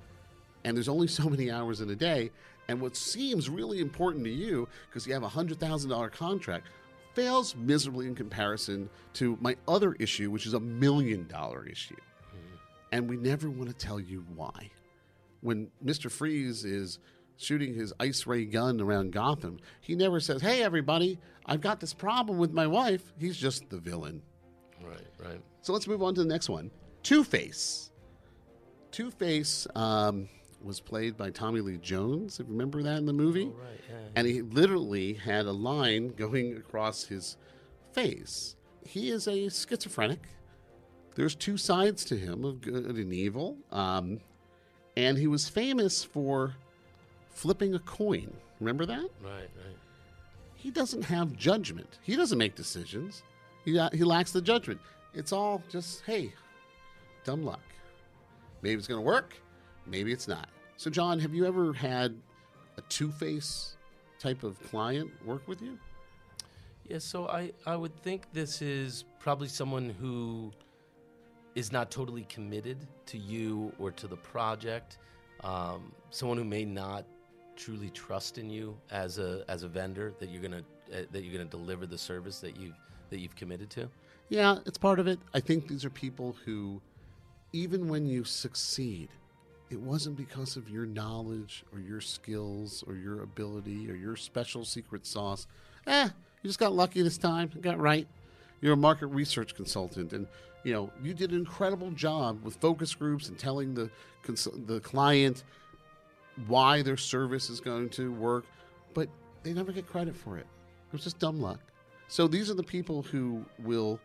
And 0.63 0.77
there's 0.77 0.87
only 0.87 1.07
so 1.07 1.29
many 1.29 1.51
hours 1.51 1.81
in 1.81 1.89
a 1.89 1.95
day. 1.95 2.31
And 2.67 2.79
what 2.79 2.95
seems 2.95 3.49
really 3.49 3.79
important 3.79 4.23
to 4.25 4.31
you, 4.31 4.67
because 4.87 5.07
you 5.07 5.13
have 5.13 5.23
a 5.23 5.29
$100,000 5.29 6.11
contract, 6.11 6.67
fails 7.17 7.55
miserably 7.55 8.05
in 8.05 8.13
comparison 8.13 8.87
to 9.11 9.35
my 9.41 9.55
other 9.67 9.93
issue, 9.93 10.29
which 10.29 10.45
is 10.45 10.53
a 10.53 10.59
million 10.59 11.27
dollar 11.27 11.65
issue. 11.65 11.95
And 12.91 13.09
we 13.09 13.17
never 13.17 13.49
want 13.49 13.69
to 13.69 13.75
tell 13.75 13.99
you 13.99 14.23
why. 14.35 14.69
When 15.41 15.71
Mr. 15.83 16.11
Freeze 16.11 16.63
is 16.63 16.99
shooting 17.35 17.73
his 17.73 17.91
ice 17.99 18.27
ray 18.27 18.45
gun 18.45 18.79
around 18.79 19.13
Gotham, 19.13 19.57
he 19.81 19.95
never 19.95 20.19
says, 20.19 20.43
Hey, 20.43 20.61
everybody, 20.61 21.17
I've 21.47 21.59
got 21.59 21.79
this 21.79 21.91
problem 21.91 22.37
with 22.37 22.53
my 22.53 22.67
wife. 22.67 23.01
He's 23.17 23.35
just 23.35 23.67
the 23.71 23.79
villain. 23.79 24.21
Right, 24.79 25.07
right. 25.17 25.41
So 25.63 25.73
let's 25.73 25.87
move 25.87 26.03
on 26.03 26.13
to 26.15 26.21
the 26.21 26.29
next 26.29 26.49
one 26.49 26.69
Two 27.01 27.23
Face. 27.23 27.89
Two 28.91 29.09
Face 29.09 29.65
um, 29.73 30.29
was 30.67 30.79
played 30.79 31.17
by 31.17 31.29
Tommy 31.29 31.61
Lee 31.61 31.77
Jones. 31.77 32.39
Remember 32.45 32.83
that 32.83 32.97
in 32.97 33.05
the 33.05 33.13
movie? 33.13 33.51
Oh, 33.53 33.59
right, 33.61 33.79
yeah, 33.89 33.95
And 34.15 34.27
he 34.27 34.41
literally 34.41 35.13
had 35.13 35.45
a 35.45 35.51
line 35.51 36.09
going 36.17 36.57
across 36.57 37.05
his 37.05 37.37
face. 37.93 38.55
He 38.85 39.09
is 39.09 39.27
a 39.27 39.49
schizophrenic. 39.49 40.19
There's 41.15 41.35
two 41.35 41.57
sides 41.57 42.05
to 42.05 42.17
him 42.17 42.43
of 42.45 42.61
good 42.61 42.85
and 42.85 43.13
evil. 43.13 43.57
Um, 43.71 44.19
and 44.95 45.17
he 45.17 45.27
was 45.27 45.49
famous 45.49 46.03
for 46.03 46.55
flipping 47.29 47.73
a 47.73 47.79
coin. 47.79 48.31
Remember 48.59 48.85
that? 48.85 49.09
Right, 49.23 49.49
right. 49.55 49.77
he 50.55 50.69
doesn't 50.71 51.03
have 51.03 51.35
judgment. 51.35 51.99
He 52.01 52.15
doesn't 52.15 52.37
make 52.37 52.55
decisions. 52.55 53.23
He, 53.65 53.71
he 53.93 54.03
lacks 54.03 54.31
the 54.31 54.41
judgment. 54.41 54.79
It's 55.13 55.31
all 55.31 55.61
just, 55.69 56.01
hey, 56.05 56.33
dumb 57.23 57.43
luck. 57.43 57.61
Maybe 58.61 58.77
it's 58.77 58.87
going 58.87 58.99
to 58.99 59.05
work. 59.05 59.35
Maybe 59.85 60.11
it's 60.11 60.27
not. 60.27 60.49
So, 60.77 60.91
John, 60.91 61.19
have 61.19 61.33
you 61.33 61.45
ever 61.47 61.73
had 61.73 62.15
a 62.77 62.81
two 62.81 63.11
face 63.11 63.77
type 64.19 64.43
of 64.43 64.61
client 64.69 65.09
work 65.25 65.47
with 65.47 65.59
you? 65.59 65.79
Yeah, 66.87 66.99
so 66.99 67.27
I, 67.27 67.51
I 67.65 67.75
would 67.75 67.95
think 68.03 68.31
this 68.31 68.61
is 68.61 69.03
probably 69.19 69.47
someone 69.47 69.89
who 69.99 70.51
is 71.55 71.71
not 71.71 71.89
totally 71.89 72.25
committed 72.29 72.77
to 73.07 73.17
you 73.17 73.73
or 73.79 73.91
to 73.91 74.07
the 74.07 74.15
project. 74.17 74.99
Um, 75.43 75.91
someone 76.11 76.37
who 76.37 76.43
may 76.43 76.63
not 76.63 77.05
truly 77.55 77.89
trust 77.89 78.37
in 78.37 78.47
you 78.47 78.77
as 78.91 79.17
a 79.17 79.43
as 79.47 79.63
a 79.63 79.67
vendor 79.67 80.13
that 80.19 80.29
you're 80.29 80.41
gonna 80.43 80.63
uh, 80.93 81.01
that 81.11 81.23
you're 81.23 81.35
gonna 81.35 81.49
deliver 81.49 81.87
the 81.87 81.97
service 81.97 82.39
that 82.41 82.55
you 82.55 82.71
that 83.09 83.19
you've 83.19 83.35
committed 83.35 83.71
to. 83.71 83.89
Yeah, 84.29 84.59
it's 84.67 84.77
part 84.77 84.99
of 84.99 85.07
it. 85.07 85.19
I 85.33 85.39
think 85.39 85.67
these 85.67 85.83
are 85.83 85.89
people 85.89 86.35
who, 86.45 86.81
even 87.51 87.87
when 87.87 88.05
you 88.05 88.23
succeed, 88.23 89.09
it 89.69 89.79
wasn't 89.79 90.15
because 90.15 90.55
of 90.55 90.69
your 90.69 90.85
knowledge 90.85 91.63
or 91.73 91.79
your 91.79 91.99
skills 92.01 92.83
or 92.87 92.95
your 92.95 93.21
ability 93.21 93.89
or 93.91 93.95
your 93.95 94.15
special 94.15 94.63
secret 94.63 95.05
sauce. 95.05 95.47
Eh, 95.85 96.05
you 96.41 96.47
just 96.47 96.59
got 96.59 96.73
lucky 96.73 97.01
this 97.01 97.17
time. 97.17 97.51
Got 97.61 97.79
right. 97.79 98.07
You're 98.61 98.73
a 98.73 98.77
market 98.77 99.07
research 99.07 99.55
consultant, 99.55 100.13
and 100.13 100.27
you 100.63 100.73
know 100.73 100.89
you 101.03 101.13
did 101.13 101.31
an 101.31 101.37
incredible 101.37 101.91
job 101.91 102.43
with 102.43 102.55
focus 102.55 102.95
groups 102.95 103.29
and 103.29 103.37
telling 103.37 103.73
the 103.73 103.89
cons- 104.23 104.47
the 104.65 104.79
client 104.79 105.43
why 106.47 106.81
their 106.81 106.97
service 106.97 107.49
is 107.49 107.59
going 107.59 107.89
to 107.89 108.11
work, 108.11 108.45
but 108.93 109.09
they 109.43 109.53
never 109.53 109.71
get 109.71 109.87
credit 109.87 110.15
for 110.15 110.37
it. 110.37 110.45
It 110.87 110.93
was 110.93 111.03
just 111.03 111.19
dumb 111.19 111.41
luck. 111.41 111.59
So 112.07 112.27
these 112.27 112.49
are 112.49 112.53
the 112.53 112.63
people 112.63 113.03
who 113.03 113.43
will 113.59 113.99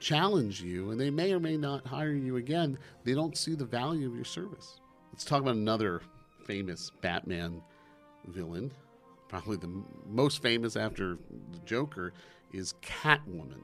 challenge 0.00 0.62
you, 0.62 0.90
and 0.90 1.00
they 1.00 1.10
may 1.10 1.32
or 1.32 1.40
may 1.40 1.56
not 1.56 1.86
hire 1.86 2.12
you 2.12 2.36
again. 2.36 2.78
They 3.04 3.14
don't 3.14 3.36
see 3.36 3.54
the 3.54 3.64
value 3.64 4.08
of 4.08 4.14
your 4.14 4.24
service. 4.24 4.80
Let's 5.14 5.24
talk 5.24 5.42
about 5.42 5.54
another 5.54 6.02
famous 6.44 6.90
Batman 7.00 7.62
villain. 8.26 8.72
Probably 9.28 9.56
the 9.56 9.70
most 10.10 10.42
famous 10.42 10.74
after 10.74 11.18
the 11.52 11.58
Joker 11.64 12.12
is 12.52 12.74
Catwoman. 12.82 13.62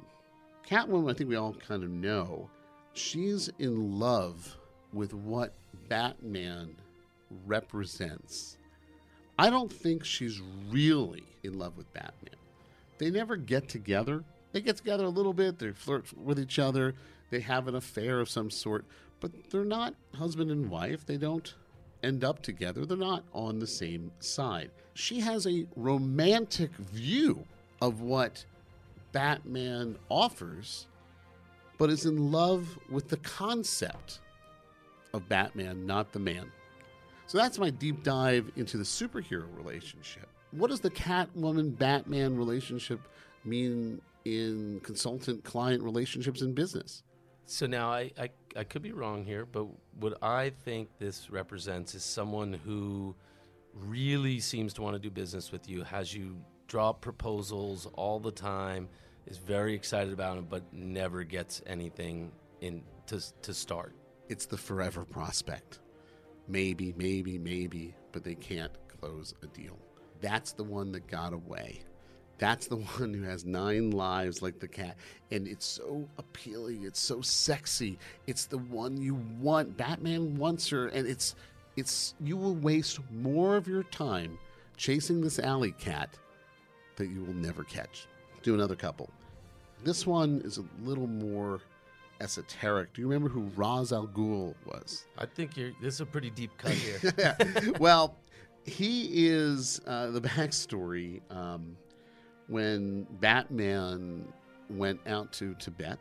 Catwoman, 0.65 1.11
I 1.11 1.15
think 1.15 1.29
we 1.29 1.35
all 1.35 1.55
kind 1.55 1.83
of 1.83 1.91
know. 1.91 2.49
She's 2.93 3.51
in 3.59 3.99
love 3.99 4.59
with 4.93 5.13
what 5.13 5.55
Batman 5.89 6.77
represents. 7.45 8.57
I 9.37 9.51
don't 9.51 9.73
think 9.73 10.05
she's 10.05 10.41
really 10.71 11.25
in 11.43 11.59
love 11.59 11.77
with 11.77 11.93
Batman. 11.93 12.37
They 12.99 13.11
never 13.11 13.35
get 13.35 13.69
together. 13.69 14.23
They 14.53 14.61
get 14.61 14.77
together 14.77 15.03
a 15.03 15.09
little 15.09 15.35
bit, 15.35 15.59
they 15.59 15.73
flirt 15.73 16.17
with 16.17 16.39
each 16.39 16.61
other, 16.61 16.95
they 17.31 17.41
have 17.41 17.67
an 17.67 17.75
affair 17.75 18.21
of 18.21 18.29
some 18.29 18.51
sort, 18.51 18.85
but 19.21 19.51
they're 19.51 19.65
not 19.65 19.95
husband 20.15 20.51
and 20.51 20.71
wife. 20.71 21.07
They 21.07 21.17
don't 21.17 21.55
end 22.03 22.25
up 22.25 22.43
together. 22.43 22.87
They're 22.87 22.97
not 22.97 23.25
on 23.33 23.59
the 23.59 23.67
same 23.67 24.11
side. 24.19 24.71
She 24.95 25.21
has 25.21 25.47
a 25.47 25.67
romantic 25.77 26.75
view 26.77 27.45
of 27.81 28.01
what 28.01 28.45
Batman 29.13 29.97
offers, 30.09 30.87
but 31.79 31.91
is 31.91 32.07
in 32.07 32.33
love 32.33 32.79
with 32.91 33.09
the 33.09 33.17
concept 33.19 34.21
of 35.13 35.29
Batman, 35.29 35.87
not 35.87 36.13
the 36.13 36.19
man. 36.19 36.51
So 37.27 37.39
that's 37.39 37.59
my 37.59 37.71
deep 37.71 38.03
dive 38.03 38.51
into 38.57 38.77
the 38.77 38.85
superhero 38.85 39.45
relationship. 39.57 40.29
What 40.53 40.71
does 40.71 40.81
the 40.81 40.91
Catwoman 40.91 41.79
Batman 41.79 42.37
relationship 42.37 43.01
mean 43.45 44.01
in 44.25 44.81
consultant 44.83 45.45
client 45.45 45.83
relationships 45.83 46.43
in 46.43 46.55
business? 46.55 47.03
So 47.47 47.67
now 47.67 47.91
I, 47.91 48.11
I 48.19 48.31
I 48.57 48.65
could 48.65 48.83
be 48.83 48.93
wrong 48.93 49.25
here, 49.25 49.47
but 49.47 49.67
what 49.99 50.19
I 50.23 50.51
think 50.51 50.89
this 50.99 51.31
represents 51.31 51.95
is 51.95 52.03
someone 52.03 52.53
who 52.53 53.15
really 53.75 54.41
seems 54.41 54.73
to 54.75 54.83
want 54.83 54.95
to 54.95 54.99
do 54.99 55.11
business 55.11 55.53
with 55.53 55.69
you, 55.69 55.85
has 55.85 56.13
you 56.13 56.37
draw 56.67 56.91
up 56.91 57.01
proposals 57.01 57.87
all 57.95 58.19
the 58.19 58.33
time, 58.33 58.89
is 59.27 59.39
very 59.39 59.75
excited 59.75 60.13
about 60.13 60.39
it, 60.39 60.49
but 60.49 60.63
never 60.73 61.23
gets 61.23 61.63
anything 61.67 62.33
in 62.61 62.83
to 63.07 63.21
to 63.43 63.55
start. 63.55 63.95
It's 64.29 64.47
the 64.47 64.57
forever 64.57 65.05
prospect. 65.05 65.81
Maybe, 66.49 66.95
maybe, 66.97 67.39
maybe, 67.39 67.95
but 68.13 68.25
they 68.25 68.35
can't 68.35 68.73
close 68.89 69.35
a 69.43 69.47
deal. 69.47 69.79
That's 70.21 70.53
the 70.53 70.65
one 70.65 70.93
that 70.93 71.07
got 71.07 71.33
away. 71.33 71.83
That's 72.41 72.67
the 72.67 72.77
one 72.99 73.15
who 73.15 73.23
has 73.23 73.45
nine 73.45 73.93
lives 73.93 74.43
like 74.43 74.59
the 74.59 74.67
cat. 74.67 74.97
And 75.31 75.47
it's 75.47 75.67
so 75.67 76.09
appealing. 76.19 76.83
It's 76.85 76.99
so 76.99 77.21
sexy. 77.21 77.99
It's 78.27 78.47
the 78.47 78.59
one 78.59 79.01
you 79.01 79.15
want. 79.41 79.77
Batman 79.77 80.37
wants 80.37 80.69
her. 80.71 80.89
And 80.89 81.07
it's 81.07 81.37
it's 81.77 82.15
you 82.21 82.37
will 82.37 82.57
waste 82.57 82.99
more 83.13 83.57
of 83.57 83.69
your 83.69 83.85
time 83.85 84.39
chasing 84.77 85.21
this 85.21 85.39
alley 85.39 85.73
cat 85.73 86.19
that 86.97 87.07
you 87.07 87.23
will 87.23 87.35
never 87.35 87.63
catch. 87.63 88.09
Do 88.43 88.55
another 88.55 88.75
couple. 88.75 89.11
This 89.85 90.07
one 90.07 90.43
is 90.45 90.59
a 90.59 90.65
little 90.83 91.07
more 91.07 91.61
esoteric. 92.21 92.93
Do 92.93 93.03
you 93.03 93.09
remember 93.09 93.29
who 93.29 93.51
Ra's 93.55 93.93
al 93.93 94.09
Ghul 94.09 94.55
was? 94.67 95.05
I 95.17 95.27
think 95.27 95.57
you're. 95.57 95.73
This 95.81 95.95
is 95.95 96.01
a 96.01 96.07
pretty 96.07 96.31
deep 96.31 96.51
cut 96.59 96.73
here. 96.73 97.37
well, 97.79 98.17
he 98.65 99.29
is 99.29 99.81
uh, 99.87 100.11
the 100.11 100.21
backstory. 100.21 101.21
Um, 101.31 101.77
when 102.51 103.07
Batman 103.21 104.27
went 104.69 105.01
out 105.07 105.33
to 105.35 105.55
Tibet, 105.55 105.99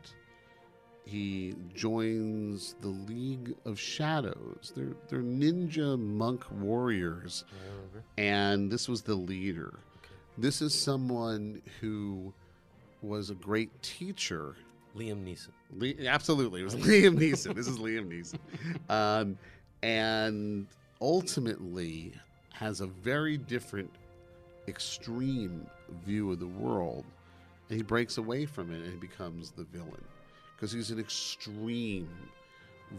he 1.06 1.54
joins 1.74 2.74
the 2.80 2.88
League 2.88 3.54
of 3.64 3.80
Shadows. 3.80 4.72
They're 4.76 4.94
they're 5.08 5.22
ninja 5.22 5.98
monk 5.98 6.44
warriors, 6.60 7.44
and 8.18 8.70
this 8.70 8.88
was 8.88 9.02
the 9.02 9.14
leader. 9.14 9.78
This 10.36 10.60
is 10.60 10.74
someone 10.74 11.62
who 11.80 12.32
was 13.02 13.30
a 13.30 13.34
great 13.34 13.70
teacher 13.82 14.56
Liam 14.96 15.24
Neeson. 15.24 15.50
Le- 15.76 16.06
absolutely, 16.06 16.60
it 16.60 16.64
was 16.64 16.74
Liam 16.76 17.16
Neeson. 17.18 17.54
This 17.54 17.68
is 17.68 17.78
Liam 17.78 18.08
Neeson, 18.08 18.38
um, 18.90 19.38
and 19.82 20.66
ultimately 21.00 22.12
has 22.52 22.80
a 22.80 22.86
very 22.86 23.36
different, 23.36 23.90
extreme 24.68 25.66
view 26.04 26.30
of 26.32 26.40
the 26.40 26.46
world, 26.46 27.04
and 27.68 27.76
he 27.76 27.82
breaks 27.82 28.18
away 28.18 28.46
from 28.46 28.72
it 28.72 28.82
and 28.82 28.92
he 28.92 28.98
becomes 28.98 29.50
the 29.50 29.64
villain 29.64 30.04
because 30.54 30.72
he's 30.72 30.90
an 30.90 30.98
extreme 30.98 32.08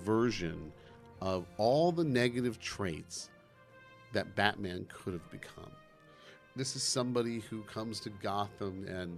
version 0.03 0.71
of 1.21 1.45
all 1.57 1.91
the 1.91 2.03
negative 2.03 2.59
traits 2.59 3.29
that 4.13 4.35
Batman 4.35 4.87
could 4.91 5.13
have 5.13 5.29
become. 5.29 5.71
This 6.55 6.75
is 6.75 6.83
somebody 6.83 7.39
who 7.39 7.61
comes 7.63 7.99
to 8.01 8.09
Gotham 8.09 8.85
and 8.87 9.17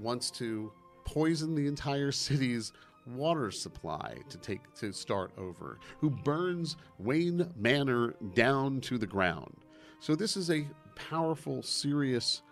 wants 0.00 0.30
to 0.32 0.72
poison 1.04 1.54
the 1.54 1.66
entire 1.66 2.12
city's 2.12 2.72
water 3.06 3.50
supply 3.50 4.16
to 4.30 4.38
take 4.38 4.60
to 4.74 4.92
start 4.92 5.30
over, 5.36 5.78
who 6.00 6.10
burns 6.10 6.76
Wayne 6.98 7.48
Manor 7.56 8.14
down 8.34 8.80
to 8.82 8.98
the 8.98 9.06
ground. 9.06 9.54
So 10.00 10.14
this 10.14 10.36
is 10.36 10.50
a 10.50 10.66
powerful, 10.94 11.62
serious 11.62 12.42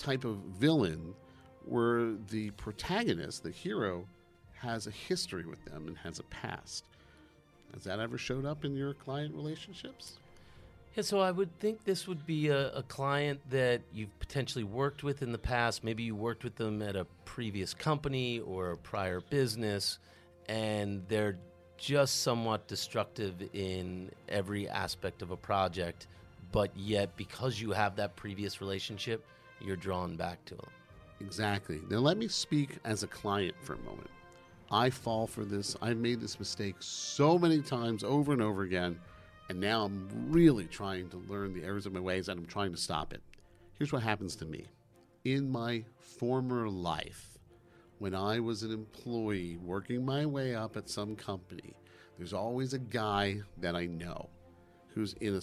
type 0.00 0.24
of 0.24 0.36
villain 0.58 1.14
where 1.64 2.14
the 2.30 2.50
protagonist, 2.52 3.42
the 3.42 3.50
hero, 3.50 4.06
has 4.54 4.86
a 4.86 4.90
history 4.90 5.44
with 5.46 5.64
them 5.64 5.86
and 5.86 5.96
has 5.98 6.18
a 6.18 6.24
past. 6.24 6.84
Has 7.72 7.84
that 7.84 8.00
ever 8.00 8.18
showed 8.18 8.44
up 8.44 8.64
in 8.64 8.74
your 8.74 8.94
client 8.94 9.34
relationships? 9.34 10.18
Yeah, 10.96 11.02
so 11.02 11.20
I 11.20 11.30
would 11.30 11.56
think 11.60 11.84
this 11.84 12.08
would 12.08 12.26
be 12.26 12.48
a, 12.48 12.72
a 12.72 12.82
client 12.82 13.40
that 13.50 13.82
you've 13.92 14.18
potentially 14.18 14.64
worked 14.64 15.04
with 15.04 15.22
in 15.22 15.30
the 15.30 15.38
past. 15.38 15.84
Maybe 15.84 16.02
you 16.02 16.16
worked 16.16 16.42
with 16.42 16.56
them 16.56 16.82
at 16.82 16.96
a 16.96 17.06
previous 17.24 17.74
company 17.74 18.40
or 18.40 18.72
a 18.72 18.76
prior 18.76 19.20
business, 19.20 20.00
and 20.48 21.04
they're 21.08 21.38
just 21.76 22.22
somewhat 22.22 22.66
destructive 22.66 23.34
in 23.52 24.10
every 24.28 24.68
aspect 24.68 25.22
of 25.22 25.30
a 25.30 25.36
project. 25.36 26.08
But 26.50 26.76
yet, 26.76 27.16
because 27.16 27.60
you 27.60 27.70
have 27.70 27.96
that 27.96 28.16
previous 28.16 28.60
relationship, 28.60 29.24
you're 29.60 29.76
drawn 29.76 30.16
back 30.16 30.44
to 30.46 30.54
them. 30.54 30.70
Exactly. 31.20 31.80
Now, 31.90 31.98
let 31.98 32.16
me 32.16 32.28
speak 32.28 32.78
as 32.84 33.02
a 33.02 33.06
client 33.06 33.54
for 33.62 33.74
a 33.74 33.78
moment. 33.78 34.10
I 34.70 34.88
fall 34.90 35.26
for 35.26 35.44
this. 35.44 35.76
I've 35.82 35.96
made 35.96 36.20
this 36.20 36.38
mistake 36.38 36.76
so 36.78 37.38
many 37.38 37.60
times 37.60 38.04
over 38.04 38.32
and 38.32 38.40
over 38.40 38.62
again, 38.62 38.98
and 39.48 39.60
now 39.60 39.84
I'm 39.84 40.08
really 40.30 40.66
trying 40.66 41.08
to 41.10 41.16
learn 41.28 41.52
the 41.52 41.64
errors 41.64 41.86
of 41.86 41.92
my 41.92 42.00
ways 42.00 42.28
and 42.28 42.38
I'm 42.38 42.46
trying 42.46 42.72
to 42.72 42.80
stop 42.80 43.12
it. 43.12 43.20
Here's 43.78 43.92
what 43.92 44.02
happens 44.02 44.36
to 44.36 44.44
me. 44.44 44.66
In 45.24 45.50
my 45.50 45.84
former 45.98 46.68
life, 46.68 47.38
when 47.98 48.14
I 48.14 48.40
was 48.40 48.62
an 48.62 48.72
employee 48.72 49.58
working 49.62 50.04
my 50.04 50.24
way 50.24 50.54
up 50.54 50.76
at 50.76 50.88
some 50.88 51.16
company, 51.16 51.74
there's 52.16 52.32
always 52.32 52.74
a 52.74 52.78
guy 52.78 53.40
that 53.58 53.74
I 53.74 53.86
know 53.86 54.28
who's 54.94 55.14
in 55.14 55.34
a 55.36 55.40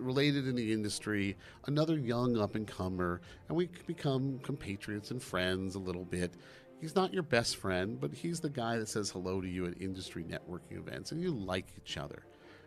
related 0.00 0.46
in 0.46 0.56
the 0.56 0.72
industry, 0.72 1.36
another 1.66 1.96
young 1.96 2.38
up 2.38 2.54
and 2.54 2.66
comer, 2.66 3.20
and 3.48 3.56
we 3.56 3.68
become 3.86 4.38
compatriots 4.42 5.10
and 5.10 5.22
friends 5.22 5.74
a 5.74 5.78
little 5.78 6.04
bit. 6.04 6.32
He's 6.80 6.94
not 6.94 7.12
your 7.12 7.22
best 7.22 7.56
friend, 7.56 8.00
but 8.00 8.12
he's 8.12 8.40
the 8.40 8.50
guy 8.50 8.78
that 8.78 8.88
says 8.88 9.10
hello 9.10 9.40
to 9.40 9.48
you 9.48 9.66
at 9.66 9.80
industry 9.80 10.24
networking 10.24 10.78
events, 10.78 11.12
and 11.12 11.20
you 11.20 11.30
like 11.30 11.66
each 11.76 11.96
other. 11.96 12.24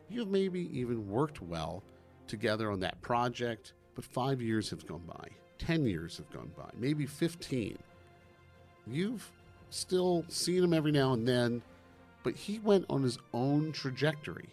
You've 0.10 0.30
maybe 0.30 0.70
even 0.78 1.10
worked 1.10 1.42
well 1.42 1.84
together 2.28 2.72
on 2.72 2.80
that 2.82 3.02
project, 3.02 3.74
but 3.96 4.04
five 4.04 4.42
years 4.42 4.70
have 4.70 4.86
gone 4.86 5.04
by, 5.08 5.30
10 5.60 5.86
years 5.86 6.18
have 6.18 6.30
gone 6.32 6.52
by, 6.58 6.70
maybe 6.78 7.06
15. 7.06 7.78
You've 8.88 9.30
still 9.70 10.26
seen 10.28 10.64
him 10.64 10.74
every 10.74 10.92
now 10.92 11.14
and 11.14 11.28
then, 11.28 11.62
but 12.24 12.36
he 12.36 12.60
went 12.60 12.86
on 12.90 13.04
his 13.04 13.18
own 13.34 13.72
trajectory. 13.72 14.50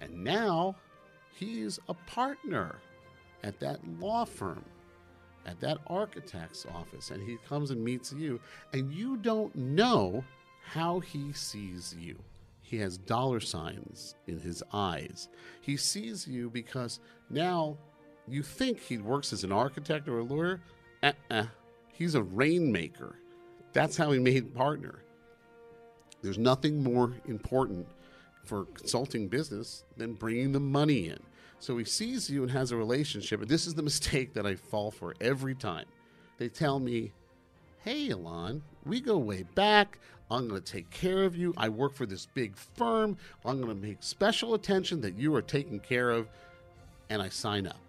And 0.00 0.22
now 0.22 0.76
he's 1.38 1.78
a 1.88 1.94
partner 1.94 2.76
at 3.44 3.60
that 3.60 3.80
law 4.00 4.24
firm, 4.24 4.64
at 5.46 5.60
that 5.60 5.78
architect's 5.86 6.66
office, 6.66 7.10
and 7.10 7.22
he 7.22 7.36
comes 7.48 7.70
and 7.70 7.82
meets 7.82 8.12
you, 8.12 8.40
and 8.72 8.92
you 8.92 9.16
don't 9.16 9.54
know 9.54 10.24
how 10.62 11.00
he 11.00 11.32
sees 11.32 11.94
you. 11.98 12.18
He 12.62 12.76
has 12.78 12.98
dollar 12.98 13.40
signs 13.40 14.14
in 14.26 14.38
his 14.38 14.62
eyes. 14.72 15.28
He 15.60 15.76
sees 15.76 16.26
you 16.26 16.50
because 16.50 17.00
now 17.30 17.78
you 18.26 18.42
think 18.42 18.78
he 18.78 18.98
works 18.98 19.32
as 19.32 19.44
an 19.44 19.52
architect 19.52 20.08
or 20.08 20.18
a 20.18 20.24
lawyer. 20.24 20.60
Uh-uh. 21.02 21.46
He's 21.92 22.14
a 22.14 22.22
rainmaker. 22.22 23.16
That's 23.72 23.96
how 23.96 24.10
he 24.12 24.18
made 24.18 24.54
partner. 24.54 25.02
There's 26.20 26.38
nothing 26.38 26.82
more 26.82 27.14
important 27.26 27.86
for 28.44 28.64
consulting 28.66 29.28
business 29.28 29.84
than 29.96 30.14
bringing 30.14 30.52
the 30.52 30.60
money 30.60 31.08
in. 31.08 31.18
So 31.60 31.76
he 31.76 31.84
sees 31.84 32.30
you 32.30 32.42
and 32.42 32.50
has 32.52 32.72
a 32.72 32.76
relationship. 32.76 33.40
And 33.40 33.48
this 33.48 33.66
is 33.66 33.74
the 33.74 33.82
mistake 33.90 34.34
that 34.34 34.46
I 34.46 34.54
fall 34.54 34.90
for 34.90 35.14
every 35.20 35.54
time. 35.54 35.86
They 36.38 36.48
tell 36.48 36.78
me, 36.78 37.12
Hey, 37.80 38.10
Alon, 38.10 38.62
we 38.84 39.00
go 39.00 39.18
way 39.18 39.44
back. 39.54 39.98
I'm 40.30 40.48
going 40.48 40.60
to 40.60 40.72
take 40.72 40.90
care 40.90 41.24
of 41.24 41.36
you. 41.36 41.54
I 41.56 41.68
work 41.68 41.94
for 41.94 42.06
this 42.06 42.26
big 42.26 42.56
firm. 42.56 43.16
I'm 43.44 43.60
going 43.60 43.74
to 43.74 43.86
make 43.86 44.02
special 44.02 44.54
attention 44.54 45.00
that 45.00 45.16
you 45.16 45.34
are 45.34 45.42
taken 45.42 45.78
care 45.80 46.10
of. 46.10 46.28
And 47.08 47.22
I 47.22 47.28
sign 47.28 47.66
up. 47.66 47.80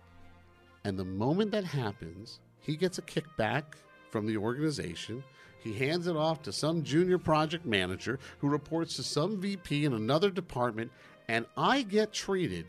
And 0.85 0.97
the 0.97 1.05
moment 1.05 1.51
that 1.51 1.65
happens, 1.65 2.39
he 2.61 2.77
gets 2.77 2.97
a 2.97 3.01
kickback 3.01 3.63
from 4.09 4.25
the 4.25 4.37
organization. 4.37 5.23
He 5.59 5.73
hands 5.73 6.07
it 6.07 6.15
off 6.15 6.41
to 6.43 6.53
some 6.53 6.83
junior 6.83 7.17
project 7.17 7.65
manager 7.65 8.19
who 8.37 8.47
reports 8.47 8.95
to 8.95 9.03
some 9.03 9.41
VP 9.41 9.85
in 9.85 9.93
another 9.93 10.29
department. 10.29 10.91
And 11.27 11.45
I 11.57 11.81
get 11.81 12.13
treated 12.13 12.67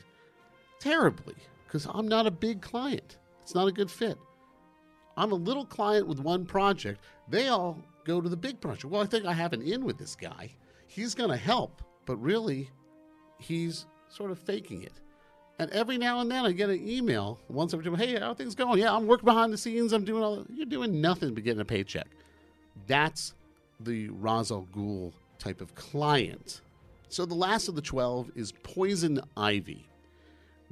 terribly 0.80 1.36
because 1.66 1.86
I'm 1.88 2.08
not 2.08 2.26
a 2.26 2.30
big 2.30 2.60
client. 2.60 3.18
It's 3.42 3.54
not 3.54 3.68
a 3.68 3.72
good 3.72 3.90
fit. 3.90 4.18
I'm 5.16 5.32
a 5.32 5.36
little 5.36 5.64
client 5.66 6.06
with 6.06 6.18
one 6.18 6.44
project. 6.44 7.00
They 7.28 7.48
all 7.48 7.78
go 8.04 8.20
to 8.20 8.28
the 8.28 8.36
big 8.36 8.60
project. 8.60 8.86
Well, 8.86 9.02
I 9.02 9.06
think 9.06 9.26
I 9.26 9.32
have 9.32 9.52
an 9.52 9.62
in 9.62 9.84
with 9.84 9.98
this 9.98 10.16
guy. 10.16 10.50
He's 10.86 11.14
going 11.14 11.30
to 11.30 11.36
help, 11.36 11.82
but 12.06 12.16
really, 12.16 12.70
he's 13.38 13.86
sort 14.08 14.30
of 14.30 14.38
faking 14.38 14.82
it. 14.82 15.00
And 15.58 15.70
every 15.72 15.98
now 15.98 16.20
and 16.20 16.30
then 16.30 16.46
I 16.46 16.52
get 16.52 16.70
an 16.70 16.88
email 16.88 17.38
once 17.48 17.74
every 17.74 17.84
time, 17.84 17.94
hey, 17.94 18.18
how 18.18 18.30
are 18.30 18.34
things 18.34 18.54
going? 18.54 18.78
Yeah, 18.78 18.94
I'm 18.94 19.06
working 19.06 19.26
behind 19.26 19.52
the 19.52 19.58
scenes. 19.58 19.92
I'm 19.92 20.04
doing 20.04 20.22
all 20.22 20.46
You're 20.48 20.64
doing 20.64 21.00
nothing 21.00 21.34
but 21.34 21.44
getting 21.44 21.60
a 21.60 21.66
paycheck. 21.66 22.08
That's 22.86 23.34
the 23.78 24.08
Ra's 24.08 24.50
Ghul 24.50 25.12
type 25.38 25.60
of 25.60 25.74
client. 25.74 26.62
So 27.08 27.26
the 27.26 27.34
last 27.34 27.68
of 27.68 27.74
the 27.74 27.82
12 27.82 28.30
is 28.36 28.52
Poison 28.62 29.20
Ivy. 29.36 29.89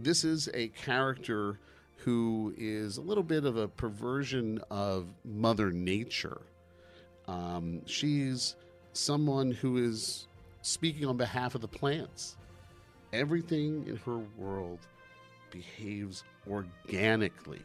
This 0.00 0.22
is 0.22 0.48
a 0.54 0.68
character 0.68 1.58
who 1.96 2.54
is 2.56 2.98
a 2.98 3.00
little 3.00 3.24
bit 3.24 3.44
of 3.44 3.56
a 3.56 3.66
perversion 3.66 4.60
of 4.70 5.08
Mother 5.24 5.72
Nature. 5.72 6.40
Um, 7.26 7.84
she's 7.84 8.54
someone 8.92 9.50
who 9.50 9.76
is 9.78 10.28
speaking 10.62 11.04
on 11.04 11.16
behalf 11.16 11.56
of 11.56 11.62
the 11.62 11.68
plants. 11.68 12.36
Everything 13.12 13.88
in 13.88 13.96
her 13.96 14.18
world 14.36 14.78
behaves 15.50 16.22
organically. 16.48 17.62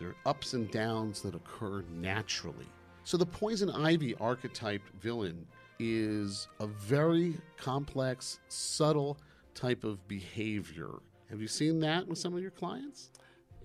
There 0.00 0.08
are 0.08 0.16
ups 0.26 0.54
and 0.54 0.68
downs 0.72 1.22
that 1.22 1.36
occur 1.36 1.84
naturally. 1.92 2.66
So 3.04 3.16
the 3.16 3.26
poison 3.26 3.70
ivy 3.70 4.16
archetype 4.16 4.82
villain 5.00 5.46
is 5.78 6.48
a 6.58 6.66
very 6.66 7.36
complex, 7.56 8.40
subtle 8.48 9.18
type 9.54 9.84
of 9.84 10.08
behavior. 10.08 10.90
Have 11.32 11.40
you 11.40 11.48
seen 11.48 11.80
that 11.80 12.06
with 12.06 12.18
some 12.18 12.34
of 12.34 12.42
your 12.42 12.50
clients? 12.50 13.08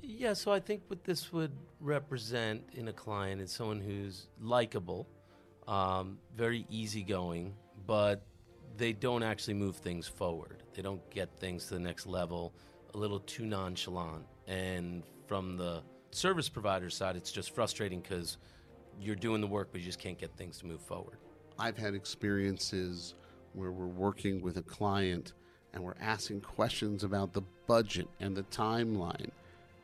Yeah, 0.01 0.31
so 0.31 0.53
I 0.53 0.59
think 0.61 0.83
what 0.87 1.03
this 1.03 1.33
would 1.33 1.51
represent 1.81 2.63
in 2.71 2.87
a 2.87 2.93
client 2.93 3.41
is 3.41 3.51
someone 3.51 3.81
who's 3.81 4.29
likable, 4.39 5.05
um, 5.67 6.17
very 6.33 6.65
easygoing, 6.69 7.53
but 7.85 8.25
they 8.77 8.93
don't 8.93 9.21
actually 9.21 9.55
move 9.55 9.75
things 9.75 10.07
forward. 10.07 10.63
They 10.75 10.81
don't 10.81 11.07
get 11.09 11.29
things 11.41 11.65
to 11.65 11.73
the 11.73 11.81
next 11.81 12.07
level, 12.07 12.53
a 12.93 12.97
little 12.97 13.19
too 13.19 13.45
nonchalant. 13.45 14.25
And 14.47 15.03
from 15.27 15.57
the 15.57 15.83
service 16.11 16.47
provider 16.47 16.89
side, 16.89 17.17
it's 17.17 17.33
just 17.33 17.53
frustrating 17.53 17.99
because 17.99 18.37
you're 18.97 19.17
doing 19.17 19.41
the 19.41 19.47
work, 19.47 19.73
but 19.73 19.81
you 19.81 19.87
just 19.87 19.99
can't 19.99 20.17
get 20.17 20.33
things 20.37 20.57
to 20.59 20.65
move 20.65 20.79
forward. 20.79 21.17
I've 21.59 21.77
had 21.77 21.95
experiences 21.95 23.15
where 23.51 23.73
we're 23.73 23.87
working 23.87 24.41
with 24.41 24.55
a 24.55 24.63
client 24.63 25.33
and 25.77 25.85
we're 25.85 25.93
asking 26.01 26.41
questions 26.41 27.03
about 27.03 27.33
the 27.33 27.43
budget 27.67 28.07
and 28.19 28.35
the 28.35 28.41
timeline. 28.45 29.29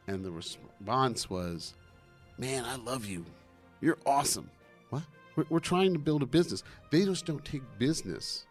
And 0.07 0.25
the 0.25 0.31
response 0.31 1.29
was, 1.29 1.75
Man, 2.39 2.65
I 2.65 2.77
love 2.77 3.05
you. 3.05 3.23
You're 3.79 3.99
awesome. 4.03 4.49
What? 4.89 5.03
We're, 5.35 5.45
we're 5.49 5.59
trying 5.59 5.93
to 5.93 5.99
build 5.99 6.23
a 6.23 6.25
business. 6.25 6.63
They 6.89 7.05
just 7.05 7.27
don't 7.27 7.45
take 7.45 7.61
business 7.77 8.47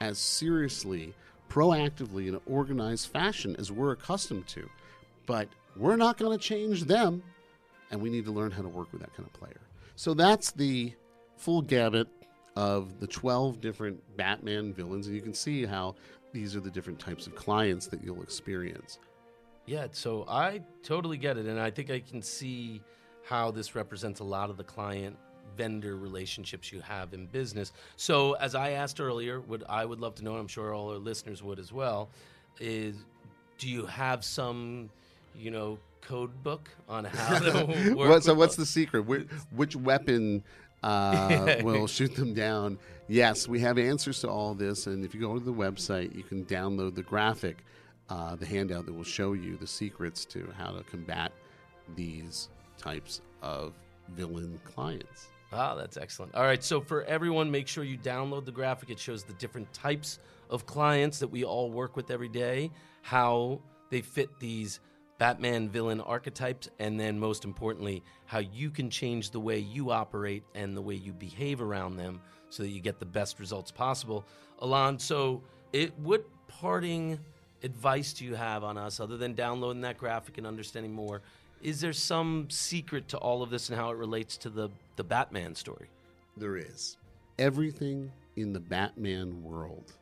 as 0.00 0.20
seriously, 0.20 1.12
proactively, 1.50 2.28
in 2.28 2.36
an 2.36 2.40
organized 2.46 3.08
fashion 3.08 3.56
as 3.58 3.72
we're 3.72 3.90
accustomed 3.90 4.46
to. 4.46 4.70
But 5.26 5.48
we're 5.76 5.96
not 5.96 6.18
going 6.18 6.38
to 6.38 6.42
change 6.42 6.84
them. 6.84 7.20
And 7.90 8.00
we 8.00 8.10
need 8.10 8.26
to 8.26 8.32
learn 8.32 8.52
how 8.52 8.62
to 8.62 8.68
work 8.68 8.92
with 8.92 9.00
that 9.00 9.12
kind 9.16 9.28
of 9.28 9.32
player. 9.32 9.60
So 9.96 10.14
that's 10.14 10.52
the 10.52 10.92
full 11.36 11.62
gamut 11.62 12.06
of 12.54 13.00
the 13.00 13.06
12 13.08 13.60
different 13.60 14.16
Batman 14.16 14.72
villains. 14.72 15.08
And 15.08 15.16
you 15.16 15.22
can 15.22 15.34
see 15.34 15.66
how 15.66 15.96
these 16.36 16.54
are 16.54 16.60
the 16.60 16.70
different 16.70 16.98
types 16.98 17.26
of 17.26 17.34
clients 17.34 17.86
that 17.86 18.04
you'll 18.04 18.22
experience. 18.22 18.98
Yeah, 19.64 19.86
so 19.90 20.26
I 20.28 20.60
totally 20.82 21.16
get 21.16 21.38
it. 21.38 21.46
And 21.46 21.58
I 21.58 21.70
think 21.70 21.90
I 21.90 22.00
can 22.00 22.20
see 22.20 22.82
how 23.24 23.50
this 23.50 23.74
represents 23.74 24.20
a 24.20 24.24
lot 24.24 24.50
of 24.50 24.58
the 24.58 24.62
client 24.62 25.16
vendor 25.56 25.96
relationships 25.96 26.70
you 26.70 26.82
have 26.82 27.14
in 27.14 27.24
business. 27.26 27.72
So, 27.96 28.34
as 28.34 28.54
I 28.54 28.72
asked 28.72 29.00
earlier, 29.00 29.40
what 29.40 29.62
I 29.68 29.86
would 29.86 29.98
love 29.98 30.14
to 30.16 30.24
know, 30.24 30.32
and 30.32 30.40
I'm 30.40 30.46
sure 30.46 30.74
all 30.74 30.90
our 30.90 30.98
listeners 30.98 31.42
would 31.42 31.58
as 31.58 31.72
well, 31.72 32.10
is 32.60 32.96
do 33.56 33.70
you 33.70 33.86
have 33.86 34.22
some, 34.22 34.90
you 35.34 35.50
know, 35.50 35.78
code 36.02 36.42
book 36.42 36.68
on 36.86 37.06
how 37.06 37.38
to 37.38 37.64
work? 37.96 38.10
What, 38.10 38.24
so, 38.24 38.34
what's 38.34 38.56
the 38.56 38.66
secret? 38.66 39.06
Which, 39.06 39.26
which 39.54 39.74
weapon 39.74 40.44
uh, 40.82 41.56
will 41.62 41.86
shoot 41.86 42.14
them 42.14 42.34
down? 42.34 42.78
Yes, 43.08 43.46
we 43.46 43.60
have 43.60 43.78
answers 43.78 44.20
to 44.20 44.28
all 44.28 44.54
this. 44.54 44.86
And 44.86 45.04
if 45.04 45.14
you 45.14 45.20
go 45.20 45.38
to 45.38 45.44
the 45.44 45.52
website, 45.52 46.14
you 46.14 46.22
can 46.22 46.44
download 46.44 46.94
the 46.94 47.02
graphic, 47.02 47.64
uh, 48.08 48.36
the 48.36 48.46
handout 48.46 48.86
that 48.86 48.92
will 48.92 49.04
show 49.04 49.32
you 49.32 49.56
the 49.56 49.66
secrets 49.66 50.24
to 50.26 50.52
how 50.56 50.72
to 50.72 50.82
combat 50.84 51.32
these 51.94 52.48
types 52.78 53.20
of 53.42 53.72
villain 54.10 54.60
clients. 54.64 55.28
Ah, 55.52 55.74
that's 55.74 55.96
excellent. 55.96 56.34
All 56.34 56.42
right, 56.42 56.62
so 56.62 56.80
for 56.80 57.04
everyone, 57.04 57.50
make 57.50 57.68
sure 57.68 57.84
you 57.84 57.96
download 57.96 58.44
the 58.44 58.52
graphic. 58.52 58.90
It 58.90 58.98
shows 58.98 59.22
the 59.22 59.32
different 59.34 59.72
types 59.72 60.18
of 60.50 60.66
clients 60.66 61.18
that 61.20 61.28
we 61.28 61.44
all 61.44 61.70
work 61.70 61.96
with 61.96 62.10
every 62.10 62.28
day, 62.28 62.70
how 63.02 63.60
they 63.90 64.00
fit 64.00 64.28
these 64.40 64.80
Batman 65.18 65.68
villain 65.68 66.00
archetypes, 66.00 66.68
and 66.78 67.00
then 67.00 67.18
most 67.18 67.44
importantly, 67.44 68.02
how 68.26 68.38
you 68.38 68.70
can 68.70 68.90
change 68.90 69.30
the 69.30 69.40
way 69.40 69.58
you 69.58 69.90
operate 69.90 70.42
and 70.54 70.76
the 70.76 70.82
way 70.82 70.94
you 70.94 71.12
behave 71.12 71.62
around 71.62 71.96
them 71.96 72.20
so 72.50 72.62
that 72.62 72.68
you 72.68 72.80
get 72.80 72.98
the 72.98 73.06
best 73.06 73.38
results 73.38 73.70
possible. 73.70 74.26
Alon, 74.60 74.98
so 74.98 75.42
it 75.72 75.98
what 75.98 76.26
parting 76.48 77.18
advice 77.62 78.12
do 78.12 78.24
you 78.24 78.34
have 78.34 78.62
on 78.62 78.76
us 78.78 79.00
other 79.00 79.16
than 79.16 79.34
downloading 79.34 79.82
that 79.82 79.98
graphic 79.98 80.38
and 80.38 80.46
understanding 80.46 80.92
more? 80.92 81.22
Is 81.62 81.80
there 81.80 81.92
some 81.92 82.48
secret 82.50 83.08
to 83.08 83.18
all 83.18 83.42
of 83.42 83.50
this 83.50 83.70
and 83.70 83.78
how 83.78 83.90
it 83.90 83.96
relates 83.96 84.36
to 84.38 84.50
the, 84.50 84.68
the 84.96 85.04
Batman 85.04 85.54
story? 85.54 85.88
There 86.36 86.56
is. 86.56 86.98
Everything 87.38 88.12
in 88.36 88.52
the 88.52 88.60
Batman 88.60 89.42
world 89.42 89.94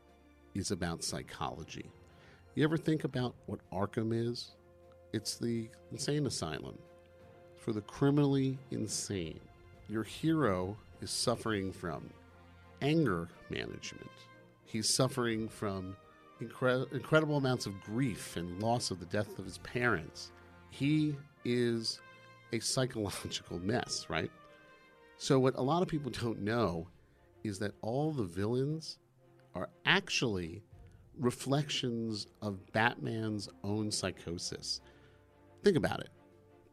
is 0.54 0.72
about 0.72 1.04
psychology. 1.04 1.90
You 2.54 2.64
ever 2.64 2.76
think 2.76 3.04
about 3.04 3.34
what 3.46 3.60
Arkham 3.72 4.12
is? 4.12 4.50
It's 5.14 5.36
the 5.36 5.68
insane 5.92 6.26
asylum 6.26 6.76
for 7.56 7.72
the 7.72 7.82
criminally 7.82 8.58
insane. 8.72 9.38
Your 9.88 10.02
hero 10.02 10.76
is 11.00 11.12
suffering 11.12 11.70
from 11.70 12.10
anger 12.82 13.28
management. 13.48 14.10
He's 14.64 14.92
suffering 14.92 15.48
from 15.48 15.96
incre- 16.42 16.92
incredible 16.92 17.36
amounts 17.36 17.66
of 17.66 17.80
grief 17.82 18.36
and 18.36 18.60
loss 18.60 18.90
of 18.90 18.98
the 18.98 19.06
death 19.06 19.38
of 19.38 19.44
his 19.44 19.58
parents. 19.58 20.32
He 20.70 21.14
is 21.44 22.00
a 22.52 22.58
psychological 22.58 23.60
mess, 23.60 24.06
right? 24.08 24.32
So, 25.16 25.38
what 25.38 25.54
a 25.54 25.62
lot 25.62 25.80
of 25.80 25.86
people 25.86 26.10
don't 26.10 26.40
know 26.40 26.88
is 27.44 27.60
that 27.60 27.70
all 27.82 28.10
the 28.10 28.24
villains 28.24 28.98
are 29.54 29.68
actually 29.86 30.64
reflections 31.20 32.26
of 32.42 32.72
Batman's 32.72 33.48
own 33.62 33.92
psychosis. 33.92 34.80
Think 35.64 35.76
about 35.76 36.00
it 36.00 36.10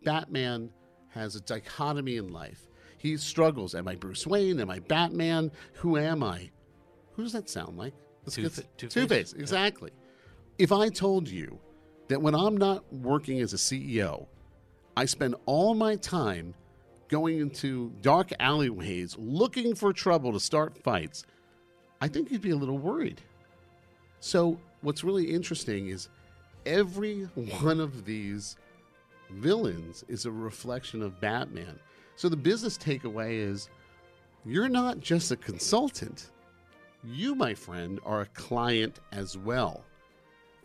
Batman 0.03 0.69
has 1.09 1.35
a 1.35 1.41
dichotomy 1.41 2.17
in 2.17 2.27
life. 2.29 2.67
He 2.97 3.17
struggles. 3.17 3.73
Am 3.73 3.87
I 3.87 3.95
Bruce 3.95 4.27
Wayne? 4.27 4.59
Am 4.59 4.69
I 4.69 4.79
Batman? 4.79 5.51
Who 5.75 5.97
am 5.97 6.23
I? 6.23 6.51
Who 7.13 7.23
does 7.23 7.33
that 7.33 7.49
sound 7.49 7.77
like? 7.77 7.93
Two- 8.29 8.43
get- 8.43 8.77
Two-Face. 8.77 8.93
Two-Face, 8.93 9.33
exactly. 9.33 9.91
If 10.57 10.71
I 10.71 10.89
told 10.89 11.27
you 11.27 11.59
that 12.07 12.21
when 12.21 12.35
I'm 12.35 12.55
not 12.55 12.83
working 12.93 13.39
as 13.41 13.53
a 13.53 13.57
CEO, 13.57 14.27
I 14.95 15.05
spend 15.05 15.35
all 15.45 15.73
my 15.73 15.95
time 15.95 16.53
going 17.07 17.39
into 17.39 17.91
dark 18.01 18.31
alleyways 18.39 19.17
looking 19.17 19.73
for 19.75 19.91
trouble 19.91 20.31
to 20.33 20.39
start 20.39 20.77
fights, 20.83 21.25
I 21.99 22.07
think 22.07 22.31
you'd 22.31 22.41
be 22.41 22.51
a 22.51 22.55
little 22.55 22.77
worried. 22.77 23.21
So, 24.19 24.59
what's 24.81 25.03
really 25.03 25.31
interesting 25.31 25.87
is 25.87 26.09
every 26.65 27.23
one 27.61 27.79
of 27.79 28.05
these 28.05 28.55
villains 29.33 30.03
is 30.07 30.25
a 30.25 30.31
reflection 30.31 31.01
of 31.01 31.19
Batman. 31.19 31.79
So, 32.15 32.29
the 32.29 32.37
business 32.37 32.77
takeaway 32.77 33.33
is 33.33 33.69
you're 34.45 34.69
not 34.69 34.99
just 34.99 35.31
a 35.31 35.35
consultant, 35.35 36.31
you, 37.03 37.35
my 37.35 37.53
friend, 37.53 37.99
are 38.05 38.21
a 38.21 38.25
client 38.27 38.99
as 39.11 39.37
well. 39.37 39.83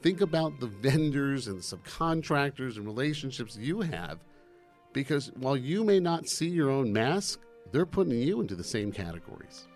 Think 0.03 0.21
about 0.21 0.61
the 0.61 0.67
vendors 0.67 1.49
and 1.49 1.59
subcontractors 1.59 2.77
and 2.77 2.87
relationships 2.87 3.57
you 3.57 3.81
have 3.81 4.19
because 4.93 5.31
while 5.37 5.57
you 5.57 5.85
may 5.85 6.01
not 6.01 6.27
see 6.27 6.49
your 6.49 6.71
own 6.71 6.91
mask, 6.93 7.41
they're 7.71 7.85
putting 7.85 8.19
you 8.19 8.41
into 8.41 8.55
the 8.55 8.65
same 8.65 8.91
categories. 8.91 9.67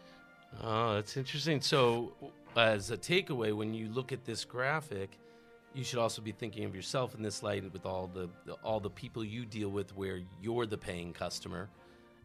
Oh, 0.63 0.95
that's 0.95 1.17
interesting. 1.17 1.61
So, 1.61 2.13
as 2.57 2.91
a 2.91 2.97
takeaway, 2.97 3.55
when 3.55 3.75
you 3.75 3.89
look 3.89 4.13
at 4.13 4.25
this 4.25 4.45
graphic, 4.45 5.19
you 5.75 5.85
should 5.85 5.99
also 5.99 6.21
be 6.21 6.33
thinking 6.33 6.65
of 6.65 6.75
yourself 6.75 7.15
in 7.15 7.23
this 7.23 7.43
light 7.43 7.71
with 7.73 7.87
all 7.87 8.11
the, 8.13 8.29
the 8.45 8.55
all 8.65 8.81
the 8.81 8.91
people 8.91 9.25
you 9.25 9.45
deal 9.45 9.69
with 9.69 9.95
where 9.97 10.21
you're 10.43 10.67
the 10.67 10.79
paying 10.79 11.13
customer 11.13 11.69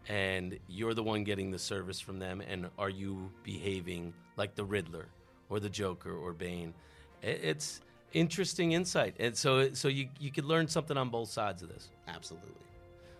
and 0.07 0.57
you're 0.67 0.93
the 0.93 1.03
one 1.03 1.23
getting 1.23 1.51
the 1.51 1.59
service 1.59 1.99
from 1.99 2.19
them 2.19 2.41
and 2.41 2.69
are 2.77 2.89
you 2.89 3.29
behaving 3.43 4.13
like 4.37 4.55
the 4.55 4.63
Riddler 4.63 5.07
or 5.49 5.59
the 5.59 5.69
Joker 5.69 6.15
or 6.15 6.33
Bane? 6.33 6.73
It's 7.21 7.81
interesting 8.13 8.71
insight. 8.71 9.15
And 9.19 9.35
so 9.35 9.73
so 9.73 9.87
you 9.87 10.09
you 10.19 10.31
could 10.31 10.45
learn 10.45 10.67
something 10.67 10.97
on 10.97 11.09
both 11.09 11.29
sides 11.29 11.61
of 11.61 11.69
this. 11.69 11.89
Absolutely. 12.07 12.51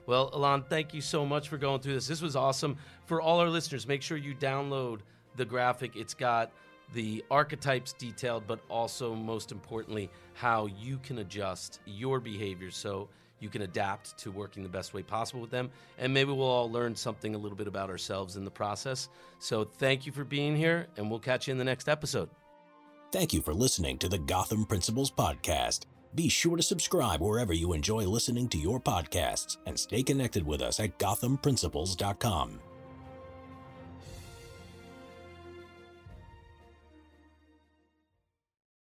Well, 0.07 0.29
Alon, 0.33 0.63
thank 0.69 0.93
you 0.93 1.01
so 1.01 1.25
much 1.25 1.49
for 1.49 1.57
going 1.57 1.81
through 1.81 1.95
this. 1.95 2.07
This 2.07 2.21
was 2.21 2.35
awesome. 2.35 2.77
For 3.05 3.21
all 3.21 3.39
our 3.39 3.49
listeners, 3.49 3.87
make 3.87 4.03
sure 4.03 4.17
you 4.17 4.35
download 4.35 4.99
the 5.35 5.45
graphic. 5.45 5.95
It's 5.95 6.13
got 6.13 6.51
the 6.93 7.23
archetypes 7.31 7.93
detailed, 7.93 8.45
but 8.47 8.59
also, 8.69 9.15
most 9.15 9.51
importantly, 9.51 10.09
how 10.33 10.67
you 10.67 10.99
can 10.99 11.19
adjust 11.19 11.79
your 11.85 12.19
behavior 12.19 12.71
so 12.71 13.09
you 13.39 13.49
can 13.49 13.63
adapt 13.63 14.17
to 14.17 14.31
working 14.31 14.63
the 14.63 14.69
best 14.69 14.93
way 14.93 15.03
possible 15.03 15.41
with 15.41 15.51
them. 15.51 15.69
And 15.97 16.13
maybe 16.13 16.31
we'll 16.31 16.47
all 16.47 16.71
learn 16.71 16.95
something 16.95 17.35
a 17.35 17.37
little 17.37 17.57
bit 17.57 17.67
about 17.67 17.89
ourselves 17.89 18.37
in 18.37 18.45
the 18.45 18.51
process. 18.51 19.09
So, 19.39 19.63
thank 19.65 20.05
you 20.05 20.11
for 20.11 20.23
being 20.23 20.55
here, 20.55 20.87
and 20.97 21.09
we'll 21.09 21.19
catch 21.19 21.47
you 21.47 21.51
in 21.51 21.57
the 21.57 21.63
next 21.63 21.89
episode. 21.89 22.29
Thank 23.11 23.33
you 23.33 23.41
for 23.41 23.53
listening 23.53 23.97
to 23.99 24.09
the 24.09 24.17
Gotham 24.17 24.65
Principles 24.65 25.11
Podcast. 25.11 25.85
Be 26.15 26.29
sure 26.29 26.55
to 26.55 26.63
subscribe 26.63 27.21
wherever 27.21 27.53
you 27.53 27.73
enjoy 27.73 28.03
listening 28.03 28.47
to 28.49 28.57
your 28.57 28.79
podcasts 28.79 29.57
and 29.65 29.77
stay 29.77 30.01
connected 30.01 30.45
with 30.45 30.61
us 30.61 30.79
at 30.79 30.97
gothamprinciples.com. 30.97 32.59